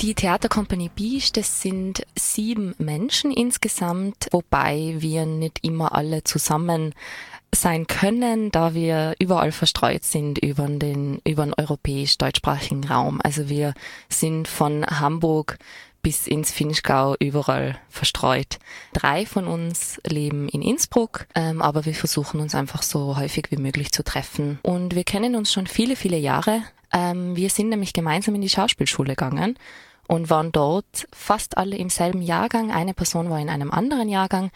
Die 0.02 0.14
Theaterkompanie 0.14 0.90
Bisch, 0.92 1.30
das 1.30 1.62
sind 1.62 2.04
sieben 2.18 2.74
Menschen 2.78 3.30
insgesamt, 3.30 4.26
wobei 4.32 4.96
wir 4.98 5.26
nicht 5.26 5.60
immer 5.62 5.94
alle 5.94 6.24
zusammen 6.24 6.92
sein 7.54 7.86
können, 7.86 8.50
da 8.50 8.74
wir 8.74 9.14
überall 9.20 9.52
verstreut 9.52 10.02
sind 10.02 10.38
über 10.38 10.66
den, 10.66 11.20
über 11.24 11.44
den 11.44 11.54
europäisch-deutschsprachigen 11.54 12.82
Raum. 12.82 13.20
Also 13.22 13.48
wir 13.48 13.74
sind 14.08 14.48
von 14.48 14.84
Hamburg 14.84 15.58
bis 16.02 16.26
ins 16.26 16.50
Finchgau 16.50 17.14
überall 17.20 17.78
verstreut. 17.88 18.58
Drei 18.94 19.24
von 19.24 19.46
uns 19.46 20.00
leben 20.04 20.48
in 20.48 20.62
Innsbruck, 20.62 21.26
ähm, 21.36 21.62
aber 21.62 21.84
wir 21.84 21.94
versuchen 21.94 22.40
uns 22.40 22.56
einfach 22.56 22.82
so 22.82 23.16
häufig 23.16 23.52
wie 23.52 23.56
möglich 23.56 23.92
zu 23.92 24.02
treffen. 24.02 24.58
Und 24.62 24.96
wir 24.96 25.04
kennen 25.04 25.36
uns 25.36 25.52
schon 25.52 25.68
viele, 25.68 25.94
viele 25.94 26.18
Jahre. 26.18 26.64
Ähm, 26.92 27.36
wir 27.36 27.50
sind 27.50 27.68
nämlich 27.68 27.92
gemeinsam 27.92 28.34
in 28.34 28.40
die 28.40 28.48
Schauspielschule 28.48 29.14
gegangen 29.14 29.56
und 30.12 30.28
waren 30.28 30.52
dort 30.52 31.08
fast 31.10 31.56
alle 31.56 31.74
im 31.76 31.88
selben 31.88 32.20
Jahrgang. 32.20 32.70
Eine 32.70 32.92
Person 32.92 33.30
war 33.30 33.40
in 33.40 33.48
einem 33.48 33.70
anderen 33.70 34.10
Jahrgang. 34.10 34.50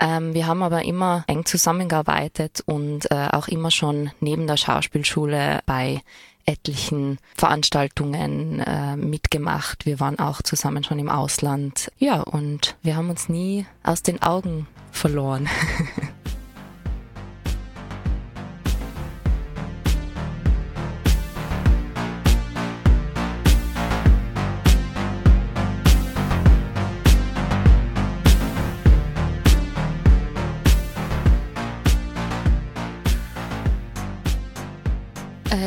Ähm, 0.00 0.32
wir 0.32 0.46
haben 0.46 0.62
aber 0.62 0.82
immer 0.86 1.24
eng 1.26 1.44
zusammengearbeitet 1.44 2.62
und 2.64 3.10
äh, 3.10 3.28
auch 3.32 3.46
immer 3.46 3.70
schon 3.70 4.12
neben 4.20 4.46
der 4.46 4.56
Schauspielschule 4.56 5.60
bei 5.66 6.00
etlichen 6.46 7.18
Veranstaltungen 7.36 8.60
äh, 8.60 8.96
mitgemacht. 8.96 9.84
Wir 9.84 10.00
waren 10.00 10.18
auch 10.18 10.40
zusammen 10.40 10.84
schon 10.84 10.98
im 10.98 11.10
Ausland. 11.10 11.92
Ja, 11.98 12.22
und 12.22 12.74
wir 12.82 12.96
haben 12.96 13.10
uns 13.10 13.28
nie 13.28 13.66
aus 13.82 14.02
den 14.02 14.22
Augen 14.22 14.66
verloren. 14.90 15.50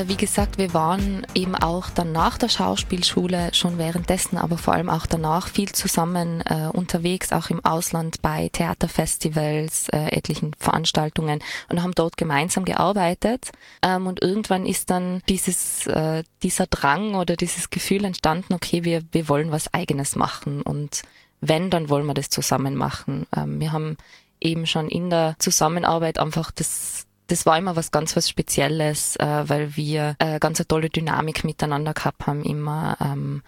wie 0.08 0.18
gesagt, 0.18 0.58
wir 0.58 0.74
waren 0.74 1.26
eben 1.34 1.56
auch 1.56 1.90
dann 1.90 2.12
nach 2.12 2.38
der 2.38 2.50
Schauspielschule 2.50 3.54
schon 3.54 3.78
währenddessen, 3.78 4.38
aber 4.38 4.58
vor 4.58 4.74
allem 4.74 4.90
auch 4.90 5.06
danach 5.06 5.48
viel 5.48 5.72
zusammen 5.72 6.42
äh, 6.42 6.70
unterwegs, 6.74 7.32
auch 7.32 7.50
im 7.50 7.64
Ausland 7.64 8.22
bei 8.22 8.50
Theaterfestivals, 8.50 9.90
äh, 9.90 10.10
etlichen 10.10 10.54
Veranstaltungen 10.60 11.40
und 11.70 11.84
haben 11.84 11.94
dort 11.94 12.18
gemeinsam 12.18 12.66
gearbeitet. 12.66 13.52
Ähm, 13.82 14.08
und 14.08 14.22
irgendwann 14.22 14.66
ist 14.66 14.90
dann 14.90 15.22
dieses, 15.30 15.88
äh, 15.88 16.24
dieser 16.44 16.68
Drang 16.68 17.16
oder 17.16 17.36
dieses 17.36 17.70
Gefühl 17.70 18.06
entstanden, 18.06 18.54
okay, 18.54 18.84
wir, 18.84 19.04
wir 19.12 19.30
wollen 19.30 19.52
was 19.52 19.74
eigenes 19.74 20.16
machen 20.16 20.62
und 20.62 21.04
wenn, 21.40 21.70
dann 21.70 21.90
wollen 21.90 22.06
wir 22.06 22.14
das 22.14 22.30
zusammen 22.30 22.76
machen. 22.76 23.26
Ähm, 23.36 23.60
wir 23.60 23.72
haben 23.72 23.98
eben 24.40 24.66
schon 24.66 24.88
in 24.88 25.10
der 25.10 25.36
Zusammenarbeit 25.40 26.20
einfach 26.20 26.52
das 26.52 27.07
das 27.28 27.46
war 27.46 27.58
immer 27.58 27.76
was 27.76 27.92
ganz 27.92 28.16
was 28.16 28.30
Spezielles, 28.30 29.16
äh, 29.18 29.50
weil 29.50 29.76
wir 29.76 30.16
äh, 30.20 30.40
ganz 30.40 30.60
eine 30.60 30.68
tolle 30.68 30.90
Dynamik 30.90 31.44
miteinander 31.44 31.94
gehabt 31.94 32.26
haben 32.26 32.44
immer. 32.44 32.98
Ähm, 33.02 33.44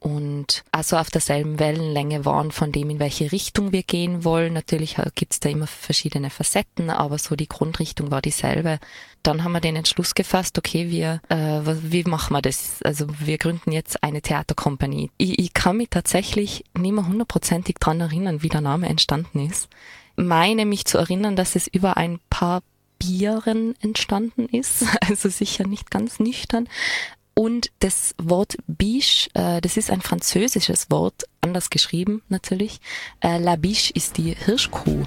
und 0.00 0.64
also 0.70 0.96
auf 0.96 1.10
derselben 1.10 1.58
Wellenlänge 1.58 2.24
waren 2.24 2.52
von 2.52 2.70
dem, 2.70 2.88
in 2.88 3.00
welche 3.00 3.32
Richtung 3.32 3.72
wir 3.72 3.82
gehen 3.82 4.24
wollen. 4.24 4.52
Natürlich 4.52 4.98
äh, 4.98 5.10
gibt's 5.14 5.40
da 5.40 5.48
immer 5.48 5.66
verschiedene 5.66 6.30
Facetten, 6.30 6.88
aber 6.90 7.18
so 7.18 7.34
die 7.34 7.48
Grundrichtung 7.48 8.12
war 8.12 8.22
dieselbe. 8.22 8.78
Dann 9.24 9.42
haben 9.42 9.52
wir 9.52 9.60
den 9.60 9.74
Entschluss 9.74 10.14
gefasst, 10.14 10.56
okay, 10.56 10.88
wir, 10.88 11.20
äh, 11.28 11.60
wie 11.82 12.04
machen 12.04 12.32
wir 12.32 12.42
das? 12.42 12.80
Also 12.84 13.06
wir 13.18 13.38
gründen 13.38 13.72
jetzt 13.72 14.02
eine 14.04 14.22
Theaterkompanie. 14.22 15.10
Ich, 15.18 15.38
ich 15.40 15.52
kann 15.52 15.78
mich 15.78 15.88
tatsächlich 15.90 16.64
nicht 16.78 16.92
mehr 16.92 17.06
hundertprozentig 17.06 17.76
dran 17.80 18.00
erinnern, 18.00 18.42
wie 18.42 18.48
der 18.48 18.60
Name 18.60 18.88
entstanden 18.88 19.44
ist. 19.50 19.68
Meine 20.14 20.64
mich 20.64 20.84
zu 20.84 20.98
erinnern, 20.98 21.34
dass 21.34 21.56
es 21.56 21.66
über 21.66 21.96
ein 21.96 22.20
paar 22.30 22.62
Bieren 22.98 23.74
entstanden 23.80 24.46
ist, 24.46 24.84
also 25.08 25.28
sicher 25.28 25.66
nicht 25.66 25.90
ganz 25.90 26.20
nüchtern. 26.20 26.68
Und 27.34 27.70
das 27.78 28.16
Wort 28.20 28.56
Biche, 28.66 29.30
äh, 29.34 29.60
das 29.60 29.76
ist 29.76 29.90
ein 29.90 30.00
französisches 30.00 30.90
Wort, 30.90 31.22
anders 31.40 31.70
geschrieben 31.70 32.22
natürlich. 32.28 32.80
Äh, 33.20 33.38
La 33.38 33.54
Biche 33.54 33.92
ist 33.94 34.16
die 34.16 34.34
Hirschkuh. 34.34 35.04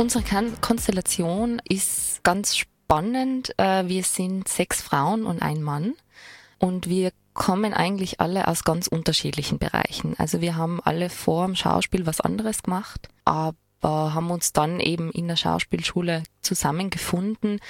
Unsere 0.00 0.24
Konstellation 0.62 1.60
ist 1.68 2.24
ganz 2.24 2.56
spannend. 2.56 3.52
Äh, 3.58 3.86
wir 3.86 4.02
sind 4.02 4.48
sechs 4.48 4.80
Frauen 4.80 5.24
und 5.24 5.42
ein 5.42 5.62
Mann. 5.62 5.94
Und 6.58 6.88
wir 6.88 7.12
kommen 7.34 7.74
eigentlich 7.74 8.20
alle 8.20 8.48
aus 8.48 8.64
ganz 8.64 8.86
unterschiedlichen 8.86 9.58
Bereichen. 9.58 10.14
Also 10.18 10.40
wir 10.40 10.56
haben 10.56 10.80
alle 10.82 11.10
vor 11.10 11.46
dem 11.46 11.56
Schauspiel 11.56 12.06
was 12.06 12.20
anderes 12.20 12.62
gemacht, 12.62 13.08
aber 13.24 13.54
haben 13.82 14.30
uns 14.30 14.52
dann 14.52 14.80
eben 14.80 15.10
in 15.10 15.28
der 15.28 15.36
Schauspielschule 15.36 16.22
zusammengefunden 16.42 17.60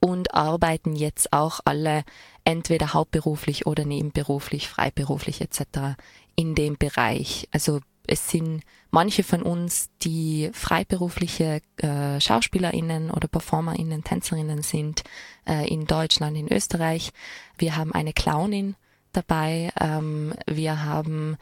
und 0.00 0.34
arbeiten 0.34 0.96
jetzt 0.96 1.32
auch 1.32 1.60
alle 1.64 2.04
entweder 2.44 2.92
hauptberuflich 2.92 3.66
oder 3.66 3.84
nebenberuflich, 3.84 4.68
freiberuflich 4.68 5.40
etc. 5.40 5.96
in 6.36 6.54
dem 6.54 6.76
Bereich. 6.76 7.48
Also 7.52 7.80
es 8.06 8.28
sind 8.28 8.62
manche 8.90 9.22
von 9.22 9.42
uns, 9.42 9.88
die 10.02 10.50
freiberufliche 10.52 11.62
äh, 11.78 12.20
Schauspielerinnen 12.20 13.10
oder 13.10 13.28
Performerinnen, 13.28 14.04
Tänzerinnen 14.04 14.62
sind 14.62 15.04
äh, 15.46 15.66
in 15.68 15.86
Deutschland, 15.86 16.36
in 16.36 16.52
Österreich. 16.52 17.12
Wir 17.56 17.76
haben 17.76 17.92
eine 17.92 18.12
Clownin 18.12 18.76
dabei. 19.16 19.72
Ähm, 19.80 20.34
wir 20.46 20.84
haben 20.84 21.36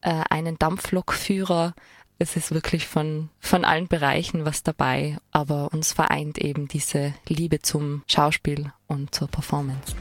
äh, 0.00 0.22
einen 0.28 0.58
Dampflokführer. 0.58 1.74
Es 2.18 2.36
ist 2.36 2.52
wirklich 2.52 2.86
von, 2.86 3.30
von 3.38 3.64
allen 3.64 3.88
Bereichen 3.88 4.44
was 4.44 4.62
dabei, 4.62 5.16
aber 5.30 5.72
uns 5.72 5.92
vereint 5.92 6.38
eben 6.38 6.68
diese 6.68 7.14
Liebe 7.28 7.60
zum 7.60 8.02
Schauspiel 8.06 8.72
und 8.88 9.14
zur 9.14 9.28
Performance. 9.28 9.94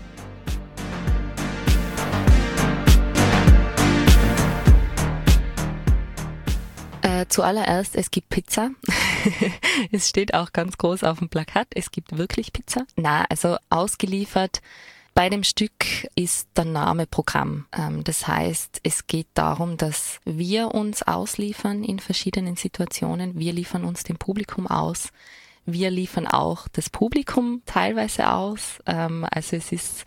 zuallererst, 7.28 7.96
es 7.96 8.12
gibt 8.12 8.30
Pizza. 8.30 8.72
es 9.92 10.10
steht 10.10 10.34
auch 10.34 10.52
ganz 10.52 10.78
groß 10.78 11.04
auf 11.04 11.20
dem 11.20 11.30
Plakat, 11.30 11.68
es 11.76 11.92
gibt 11.92 12.18
wirklich 12.18 12.54
Pizza. 12.54 12.86
Na, 12.96 13.26
also 13.30 13.58
ausgeliefert. 13.70 14.62
Bei 15.20 15.30
dem 15.30 15.44
Stück 15.44 16.08
ist 16.16 16.48
der 16.56 16.64
Name 16.64 17.06
Programm. 17.06 17.66
Ähm, 17.78 18.06
das 18.06 18.26
heißt, 18.26 18.80
es 18.84 19.06
geht 19.06 19.28
darum, 19.34 19.76
dass 19.76 20.22
wir 20.24 20.74
uns 20.74 21.04
ausliefern 21.04 21.84
in 21.84 22.00
verschiedenen 22.00 22.56
Situationen. 22.56 23.38
Wir 23.38 23.52
liefern 23.52 23.84
uns 23.84 24.06
dem 24.06 24.16
Publikum 24.16 24.66
aus. 24.66 25.10
Wir 25.66 25.92
liefern 25.92 26.26
auch 26.26 26.70
das 26.70 26.90
Publikum 26.90 27.64
teilweise 27.66 28.32
aus. 28.32 28.80
Ähm, 28.86 29.28
also 29.30 29.58
es 29.58 29.74
ist 29.74 30.06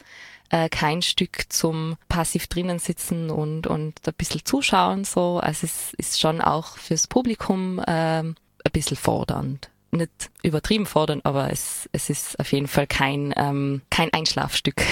äh, 0.48 0.70
kein 0.70 1.02
Stück 1.02 1.44
zum 1.52 1.98
passiv 2.08 2.46
drinnen 2.46 2.78
sitzen 2.78 3.28
und, 3.28 3.66
und 3.66 4.00
ein 4.08 4.14
bisschen 4.16 4.46
zuschauen 4.46 5.04
so. 5.04 5.40
Also 5.40 5.66
es 5.66 5.92
ist 5.98 6.20
schon 6.20 6.40
auch 6.40 6.78
fürs 6.78 7.06
Publikum 7.06 7.80
äh, 7.80 8.22
ein 8.22 8.34
bisschen 8.72 8.96
fordernd. 8.96 9.71
Nicht 9.92 10.30
übertrieben 10.42 10.86
fordernd, 10.86 11.24
aber 11.24 11.52
es, 11.52 11.88
es 11.92 12.10
ist 12.10 12.40
auf 12.40 12.50
jeden 12.52 12.66
Fall 12.66 12.86
kein, 12.86 13.32
ähm, 13.36 13.82
kein 13.90 14.12
Einschlafstück. 14.12 14.82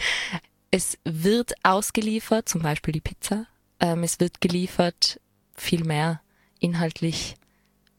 es 0.70 0.98
wird 1.04 1.52
ausgeliefert, 1.62 2.48
zum 2.48 2.62
Beispiel 2.62 2.92
die 2.92 3.00
Pizza. 3.00 3.46
Ähm, 3.78 4.02
es 4.02 4.20
wird 4.20 4.40
geliefert 4.40 5.20
viel 5.54 5.84
mehr 5.84 6.22
inhaltlich 6.60 7.36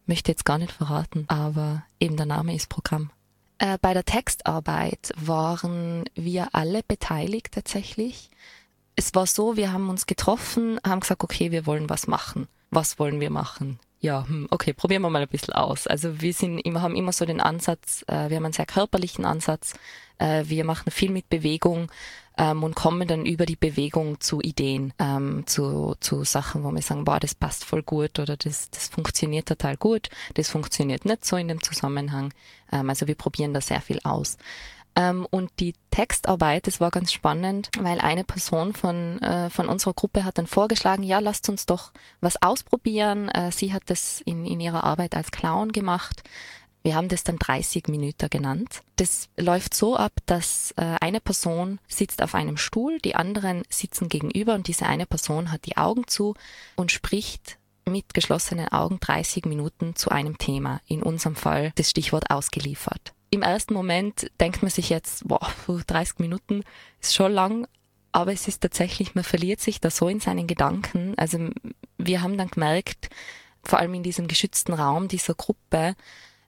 möchte 0.06 0.32
jetzt 0.32 0.46
gar 0.46 0.58
nicht 0.58 0.72
verraten, 0.72 1.26
aber 1.28 1.84
eben 2.00 2.18
der 2.18 2.26
Name 2.26 2.56
ist 2.56 2.70
Programm. 2.70 3.12
Äh, 3.58 3.78
bei 3.82 3.94
der 3.94 4.04
Textarbeit 4.04 5.12
waren 5.16 6.06
wir 6.16 6.50
alle 6.54 6.84
beteiligt 6.84 7.54
tatsächlich. 7.54 8.30
Es 8.96 9.16
war 9.16 9.26
so, 9.26 9.58
wir 9.58 9.72
haben 9.72 9.90
uns 9.90 10.06
getroffen, 10.06 10.80
haben 10.86 11.00
gesagt, 11.00 11.24
okay, 11.24 11.52
wir 11.52 11.66
wollen 11.66 11.90
was 11.90 12.08
machen. 12.08 12.48
Was 12.70 13.00
wollen 13.00 13.20
wir 13.20 13.30
machen? 13.30 13.80
Ja, 14.04 14.28
hm, 14.28 14.50
okay, 14.52 14.74
probieren 14.74 15.02
wir 15.02 15.10
mal 15.10 15.22
ein 15.22 15.30
bisschen 15.30 15.54
aus. 15.54 15.88
Also 15.88 16.20
wir 16.20 16.34
sind 16.34 16.60
immer, 16.60 16.82
haben 16.82 16.98
immer 16.98 17.14
so 17.14 17.24
den 17.24 17.40
Ansatz, 17.40 18.04
äh, 18.10 18.30
wir 18.30 18.36
haben 18.36 18.44
einen 18.44 18.52
sehr 18.52 18.66
körperlichen 18.66 19.24
Ansatz, 19.24 19.76
äh, 20.18 20.44
wir 20.46 20.66
machen 20.66 20.92
viel 20.92 21.10
mit 21.10 21.30
Bewegung 21.30 21.90
ähm, 22.38 22.64
und 22.64 22.76
kommen 22.76 23.08
dann 23.08 23.26
über 23.26 23.46
die 23.46 23.56
Bewegung 23.56 24.20
zu 24.20 24.42
Ideen, 24.42 24.94
ähm, 25.00 25.48
zu, 25.48 25.96
zu 26.02 26.26
Sachen, 26.26 26.66
wo 26.66 26.72
wir 26.72 26.82
sagen, 26.82 27.06
boah, 27.06 27.22
das 27.22 27.34
passt 27.34 27.64
voll 27.64 27.82
gut 27.82 28.20
oder 28.20 28.36
das, 28.36 28.70
das 28.72 28.90
funktioniert 28.90 29.48
total 29.48 29.78
gut, 29.78 30.10
das 30.34 30.50
funktioniert 30.50 31.06
nicht 31.06 31.24
so 31.24 31.38
in 31.38 31.48
dem 31.48 31.64
Zusammenhang. 31.64 32.34
Ähm, 32.74 32.90
also 32.90 33.08
wir 33.08 33.16
probieren 33.16 33.54
da 33.54 33.62
sehr 33.62 33.80
viel 33.80 34.02
aus. 34.04 34.38
Ähm, 34.96 35.28
und 35.30 35.52
die 35.60 35.74
Textarbeit, 35.92 36.68
das 36.68 36.80
war 36.80 36.92
ganz 36.92 37.12
spannend, 37.12 37.70
weil 37.80 38.00
eine 38.00 38.24
Person 38.24 38.74
von, 38.74 39.22
äh, 39.22 39.50
von 39.50 39.68
unserer 39.68 39.94
Gruppe 39.94 40.24
hat 40.24 40.38
dann 40.38 40.48
vorgeschlagen, 40.48 41.04
ja, 41.04 41.20
lasst 41.20 41.50
uns 41.50 41.66
doch 41.66 41.92
was 42.22 42.42
ausprobieren. 42.42 43.30
Äh, 43.30 43.52
sie 43.52 43.74
hat 43.74 43.84
das 43.88 44.22
in, 44.22 44.46
in 44.46 44.60
ihrer 44.60 44.84
Arbeit 44.84 45.16
als 45.16 45.32
Clown 45.32 45.72
gemacht. 45.72 46.24
Wir 46.84 46.96
haben 46.96 47.08
das 47.08 47.24
dann 47.24 47.38
30 47.38 47.88
Minuten 47.88 48.30
genannt. 48.30 48.82
Das 48.98 49.30
läuft 49.38 49.74
so 49.74 49.96
ab, 49.96 50.12
dass 50.26 50.74
äh, 50.76 50.98
eine 51.00 51.22
Person 51.22 51.80
sitzt 51.88 52.22
auf 52.22 52.36
einem 52.36 52.58
Stuhl, 52.58 53.00
die 53.00 53.16
anderen 53.16 53.64
sitzen 53.70 54.10
gegenüber 54.10 54.54
und 54.54 54.68
diese 54.68 54.86
eine 54.86 55.06
Person 55.06 55.52
hat 55.52 55.66
die 55.66 55.78
Augen 55.78 56.08
zu 56.08 56.36
und 56.76 56.92
spricht 56.92 57.58
mit 57.86 58.14
geschlossenen 58.14 58.68
Augen 58.68 59.00
30 59.00 59.46
Minuten 59.46 59.96
zu 59.96 60.10
einem 60.10 60.38
Thema. 60.38 60.82
In 60.86 61.04
unserem 61.04 61.36
Fall 61.36 61.72
das 61.76 61.90
Stichwort 61.90 62.30
ausgeliefert. 62.30 63.13
Im 63.34 63.42
ersten 63.42 63.74
Moment 63.74 64.30
denkt 64.40 64.62
man 64.62 64.70
sich 64.70 64.92
jetzt, 64.92 65.28
boah, 65.28 65.52
30 65.66 66.20
Minuten 66.20 66.62
ist 67.02 67.16
schon 67.16 67.32
lang, 67.32 67.68
aber 68.12 68.32
es 68.32 68.48
ist 68.48 68.62
tatsächlich, 68.62 69.16
man 69.16 69.24
verliert 69.24 69.60
sich 69.60 69.82
da 69.82 69.90
so 69.90 70.08
in 70.08 70.20
seinen 70.20 70.46
Gedanken. 70.46 71.16
Also 71.18 71.50
wir 71.98 72.22
haben 72.22 72.38
dann 72.38 72.50
gemerkt, 72.50 73.10
vor 73.64 73.80
allem 73.80 73.96
in 73.96 74.04
diesem 74.04 74.28
geschützten 74.28 74.74
Raum 74.74 75.08
dieser 75.08 75.34
Gruppe, 75.34 75.96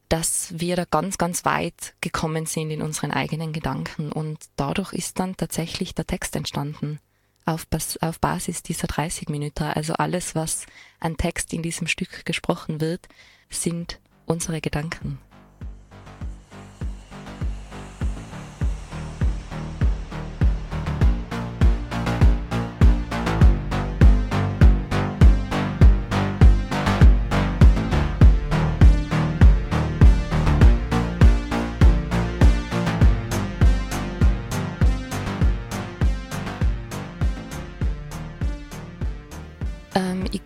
dass 0.10 0.54
wir 0.60 0.75
da 0.75 0.86
ganz, 0.86 1.18
ganz 1.18 1.44
weit 1.44 1.96
gekommen 2.01 2.46
sind 2.46 2.70
in 2.70 2.84
unseren 2.84 3.10
eigenen 3.10 3.52
Gedanken. 3.52 4.12
Und 4.12 4.38
dadurch 4.56 4.93
ist 4.93 5.17
dann 5.17 5.36
tatsächlich 5.36 5.95
der 5.95 6.06
Text 6.06 6.36
entstanden. 6.36 7.00
Auf, 7.48 7.65
Bas 7.65 7.98
auf 7.98 8.19
Basis 8.19 8.62
dieser 8.62 8.86
30 8.86 9.30
Minuten. 9.30 9.63
Also 9.63 9.93
alles, 9.93 10.36
was 10.36 10.67
an 11.00 11.17
Text 11.17 11.52
in 11.52 11.63
diesem 11.63 11.88
Stück 11.88 12.26
gesprochen 12.26 12.80
wird, 12.80 13.08
sind 13.50 14.00
unsere 14.28 14.62
Gedanken. 14.62 15.17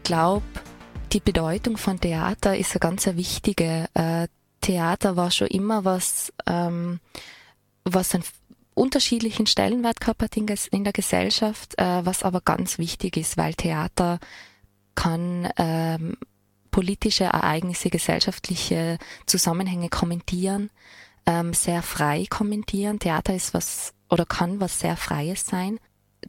Glaube, 0.09 0.41
die 1.13 1.19
Bedeutung 1.19 1.77
von 1.77 1.99
Theater 1.99 2.57
ist 2.57 2.71
eine 2.71 2.79
ganz 2.79 3.05
wichtige. 3.05 3.87
Äh, 3.93 4.27
Theater 4.59 5.15
war 5.15 5.29
schon 5.29 5.49
immer 5.49 5.85
was, 5.85 6.33
ähm, 6.47 6.99
was 7.83 8.15
einen 8.15 8.23
unterschiedlichen 8.73 9.45
Stellenwert 9.45 9.99
gehabt 10.01 10.23
hat 10.23 10.35
in, 10.35 10.47
der 10.47 10.93
Gesellschaft, 10.93 11.77
äh, 11.77 12.03
was 12.07 12.23
aber 12.23 12.41
ganz 12.41 12.79
wichtig 12.79 13.17
ist, 13.17 13.37
weil 13.37 13.53
Theater 13.53 14.19
kann 14.95 15.47
ähm, 15.57 16.17
politische 16.71 17.25
Ereignisse, 17.25 17.91
gesellschaftliche 17.91 18.97
Zusammenhänge 19.27 19.89
kommentieren, 19.89 20.71
ähm, 21.27 21.53
sehr 21.53 21.83
frei 21.83 22.25
kommentieren. 22.27 22.97
Theater 22.97 23.35
ist 23.35 23.53
was 23.53 23.93
oder 24.09 24.25
kann 24.25 24.59
was 24.59 24.79
sehr 24.79 24.97
Freies 24.97 25.45
sein. 25.45 25.79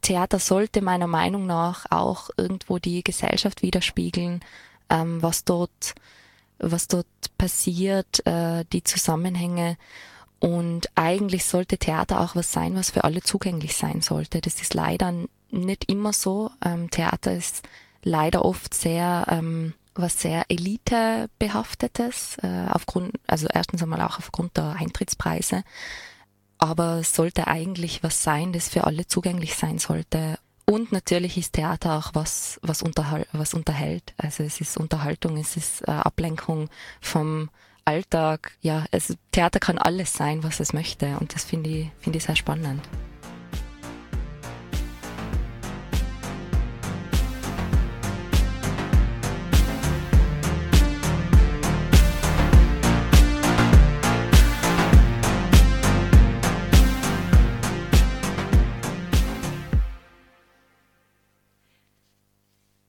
Theater 0.02 0.38
sollte 0.38 0.82
meiner 0.82 1.06
Meinung 1.06 1.46
nach 1.46 1.86
auch 1.90 2.30
irgendwo 2.36 2.78
die 2.78 3.02
Gesellschaft 3.02 3.62
widerspiegeln, 3.62 4.40
ähm, 4.88 5.22
was 5.22 5.44
dort, 5.44 5.94
was 6.58 6.88
dort 6.88 7.06
passiert, 7.38 8.24
äh, 8.26 8.64
die 8.72 8.84
Zusammenhänge. 8.84 9.76
Und 10.38 10.88
eigentlich 10.94 11.44
sollte 11.44 11.76
Theater 11.76 12.20
auch 12.20 12.34
was 12.34 12.52
sein, 12.52 12.74
was 12.74 12.90
für 12.90 13.04
alle 13.04 13.22
zugänglich 13.22 13.76
sein 13.76 14.00
sollte. 14.00 14.40
Das 14.40 14.60
ist 14.60 14.74
leider 14.74 15.12
nicht 15.50 15.90
immer 15.90 16.12
so. 16.12 16.50
Ähm, 16.64 16.90
Theater 16.90 17.32
ist 17.32 17.62
leider 18.02 18.44
oft 18.44 18.72
sehr 18.72 19.26
ähm, 19.28 19.74
was 19.94 20.20
sehr 20.20 20.44
elitebehaftetes, 20.48 22.38
äh, 22.42 22.66
aufgrund, 22.70 23.18
also 23.26 23.46
erstens 23.52 23.82
einmal 23.82 24.02
auch 24.02 24.18
aufgrund 24.18 24.56
der 24.56 24.76
Eintrittspreise 24.78 25.64
aber 26.60 26.98
es 27.00 27.14
sollte 27.14 27.46
eigentlich 27.46 28.02
was 28.02 28.22
sein, 28.22 28.52
das 28.52 28.68
für 28.68 28.84
alle 28.84 29.06
zugänglich 29.06 29.56
sein 29.56 29.78
sollte. 29.78 30.38
Und 30.66 30.92
natürlich 30.92 31.36
ist 31.36 31.54
Theater 31.54 31.98
auch 31.98 32.10
was, 32.14 32.60
was, 32.62 32.82
unterhal 32.82 33.26
was 33.32 33.54
unterhält. 33.54 34.14
Also 34.18 34.44
es 34.44 34.60
ist 34.60 34.76
Unterhaltung, 34.76 35.36
es 35.36 35.56
ist 35.56 35.82
äh, 35.88 35.90
Ablenkung 35.90 36.68
vom 37.00 37.50
Alltag. 37.84 38.52
Ja, 38.60 38.84
es, 38.92 39.16
Theater 39.32 39.58
kann 39.58 39.78
alles 39.78 40.12
sein, 40.12 40.44
was 40.44 40.60
es 40.60 40.72
möchte. 40.72 41.18
Und 41.18 41.34
das 41.34 41.44
finde 41.44 41.70
ich, 41.70 41.90
finde 41.98 42.18
ich 42.18 42.24
sehr 42.24 42.36
spannend. 42.36 42.82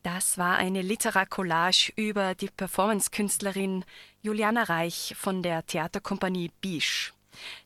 Das 0.03 0.37
war 0.39 0.57
eine 0.57 0.81
Literacollage 0.81 1.93
über 1.95 2.33
die 2.33 2.49
Performancekünstlerin 2.49 3.85
Juliana 4.21 4.63
Reich 4.63 5.13
von 5.17 5.43
der 5.43 5.65
Theaterkompanie 5.65 6.51
Bisch. 6.59 7.13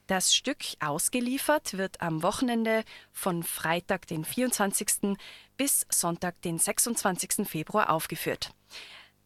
Das 0.08 0.36
Stück 0.36 0.60
ausgeliefert 0.80 1.78
wird 1.78 2.02
am 2.02 2.24
Wochenende 2.24 2.84
von 3.14 3.42
Freitag, 3.44 4.08
den 4.08 4.26
24. 4.26 5.18
bis 5.58 5.86
Sonntag, 5.90 6.42
den 6.42 6.60
26. 6.60 7.48
Februar 7.48 7.90
aufgeführt. 7.90 8.52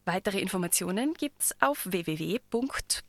Weitere 0.05 0.39
Informationen 0.39 1.13
gibt's 1.15 1.55
auf 1.61 1.85
www.brux.at. 1.85 2.99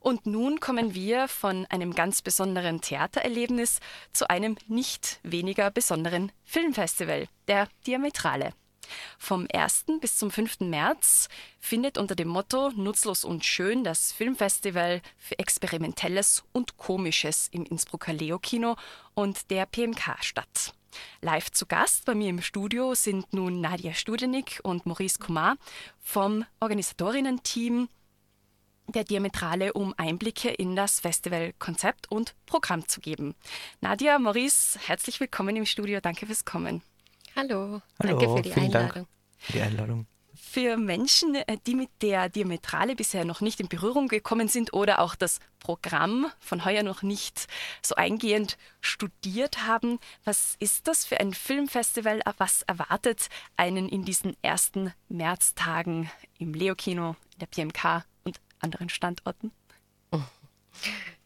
Und 0.00 0.26
nun 0.26 0.60
kommen 0.60 0.94
wir 0.94 1.28
von 1.28 1.66
einem 1.66 1.94
ganz 1.94 2.22
besonderen 2.22 2.80
Theatererlebnis 2.80 3.80
zu 4.12 4.30
einem 4.30 4.56
nicht 4.66 5.20
weniger 5.22 5.70
besonderen 5.70 6.32
Filmfestival, 6.44 7.28
der 7.48 7.68
Diametrale. 7.86 8.52
Vom 9.18 9.46
1. 9.52 9.86
bis 10.00 10.16
zum 10.16 10.30
5. 10.30 10.60
März 10.60 11.28
findet 11.58 11.98
unter 11.98 12.14
dem 12.14 12.28
Motto 12.28 12.70
Nutzlos 12.70 13.24
und 13.24 13.44
Schön 13.44 13.84
das 13.84 14.12
Filmfestival 14.12 15.02
für 15.16 15.38
Experimentelles 15.38 16.44
und 16.52 16.76
Komisches 16.76 17.48
im 17.50 17.64
Innsbrucker 17.64 18.12
Leo 18.12 18.38
Kino 18.38 18.76
und 19.14 19.50
der 19.50 19.66
PMK 19.66 20.22
statt. 20.22 20.72
Live 21.20 21.50
zu 21.50 21.66
Gast 21.66 22.06
bei 22.06 22.14
mir 22.14 22.30
im 22.30 22.40
Studio 22.40 22.94
sind 22.94 23.32
nun 23.32 23.60
Nadia 23.60 23.92
Studenik 23.92 24.60
und 24.62 24.86
Maurice 24.86 25.18
Kumar 25.18 25.56
vom 25.98 26.44
Organisatorinnen-Team 26.60 27.88
der 28.88 29.04
Diametrale, 29.04 29.72
um 29.72 29.94
Einblicke 29.96 30.48
in 30.48 30.74
das 30.74 31.00
Festivalkonzept 31.00 32.10
und 32.10 32.34
Programm 32.46 32.88
zu 32.88 33.00
geben. 33.00 33.34
Nadia, 33.80 34.18
Maurice, 34.18 34.78
herzlich 34.86 35.20
willkommen 35.20 35.56
im 35.56 35.66
Studio. 35.66 36.00
Danke 36.00 36.26
fürs 36.26 36.44
Kommen. 36.44 36.82
Hallo, 37.36 37.82
Hallo 38.02 38.18
danke 38.18 38.36
für 38.36 38.42
die 38.42 38.52
Einladung. 38.52 38.92
Dank 38.92 39.06
für 39.38 39.52
die 39.52 39.60
Einladung. 39.60 40.06
Für 40.34 40.76
Menschen, 40.76 41.34
äh, 41.34 41.58
die 41.66 41.74
mit 41.74 41.90
der 42.00 42.28
Diametrale 42.28 42.94
bisher 42.96 43.24
noch 43.24 43.40
nicht 43.40 43.60
in 43.60 43.68
Berührung 43.68 44.08
gekommen 44.08 44.48
sind 44.48 44.72
oder 44.72 45.00
auch 45.00 45.14
das 45.14 45.40
Programm 45.58 46.30
von 46.38 46.64
heuer 46.64 46.82
noch 46.82 47.02
nicht 47.02 47.48
so 47.82 47.96
eingehend 47.96 48.56
studiert 48.80 49.66
haben, 49.66 49.98
was 50.24 50.54
ist 50.58 50.88
das 50.88 51.04
für 51.04 51.20
ein 51.20 51.34
Filmfestival? 51.34 52.22
Was 52.38 52.62
erwartet 52.62 53.28
einen 53.56 53.88
in 53.88 54.04
diesen 54.04 54.36
ersten 54.42 54.94
Märztagen 55.08 56.10
im 56.38 56.54
Leo-Kino, 56.54 57.16
der 57.40 57.46
PMK 57.46 58.04
anderen 58.60 58.88
Standorten? 58.88 59.52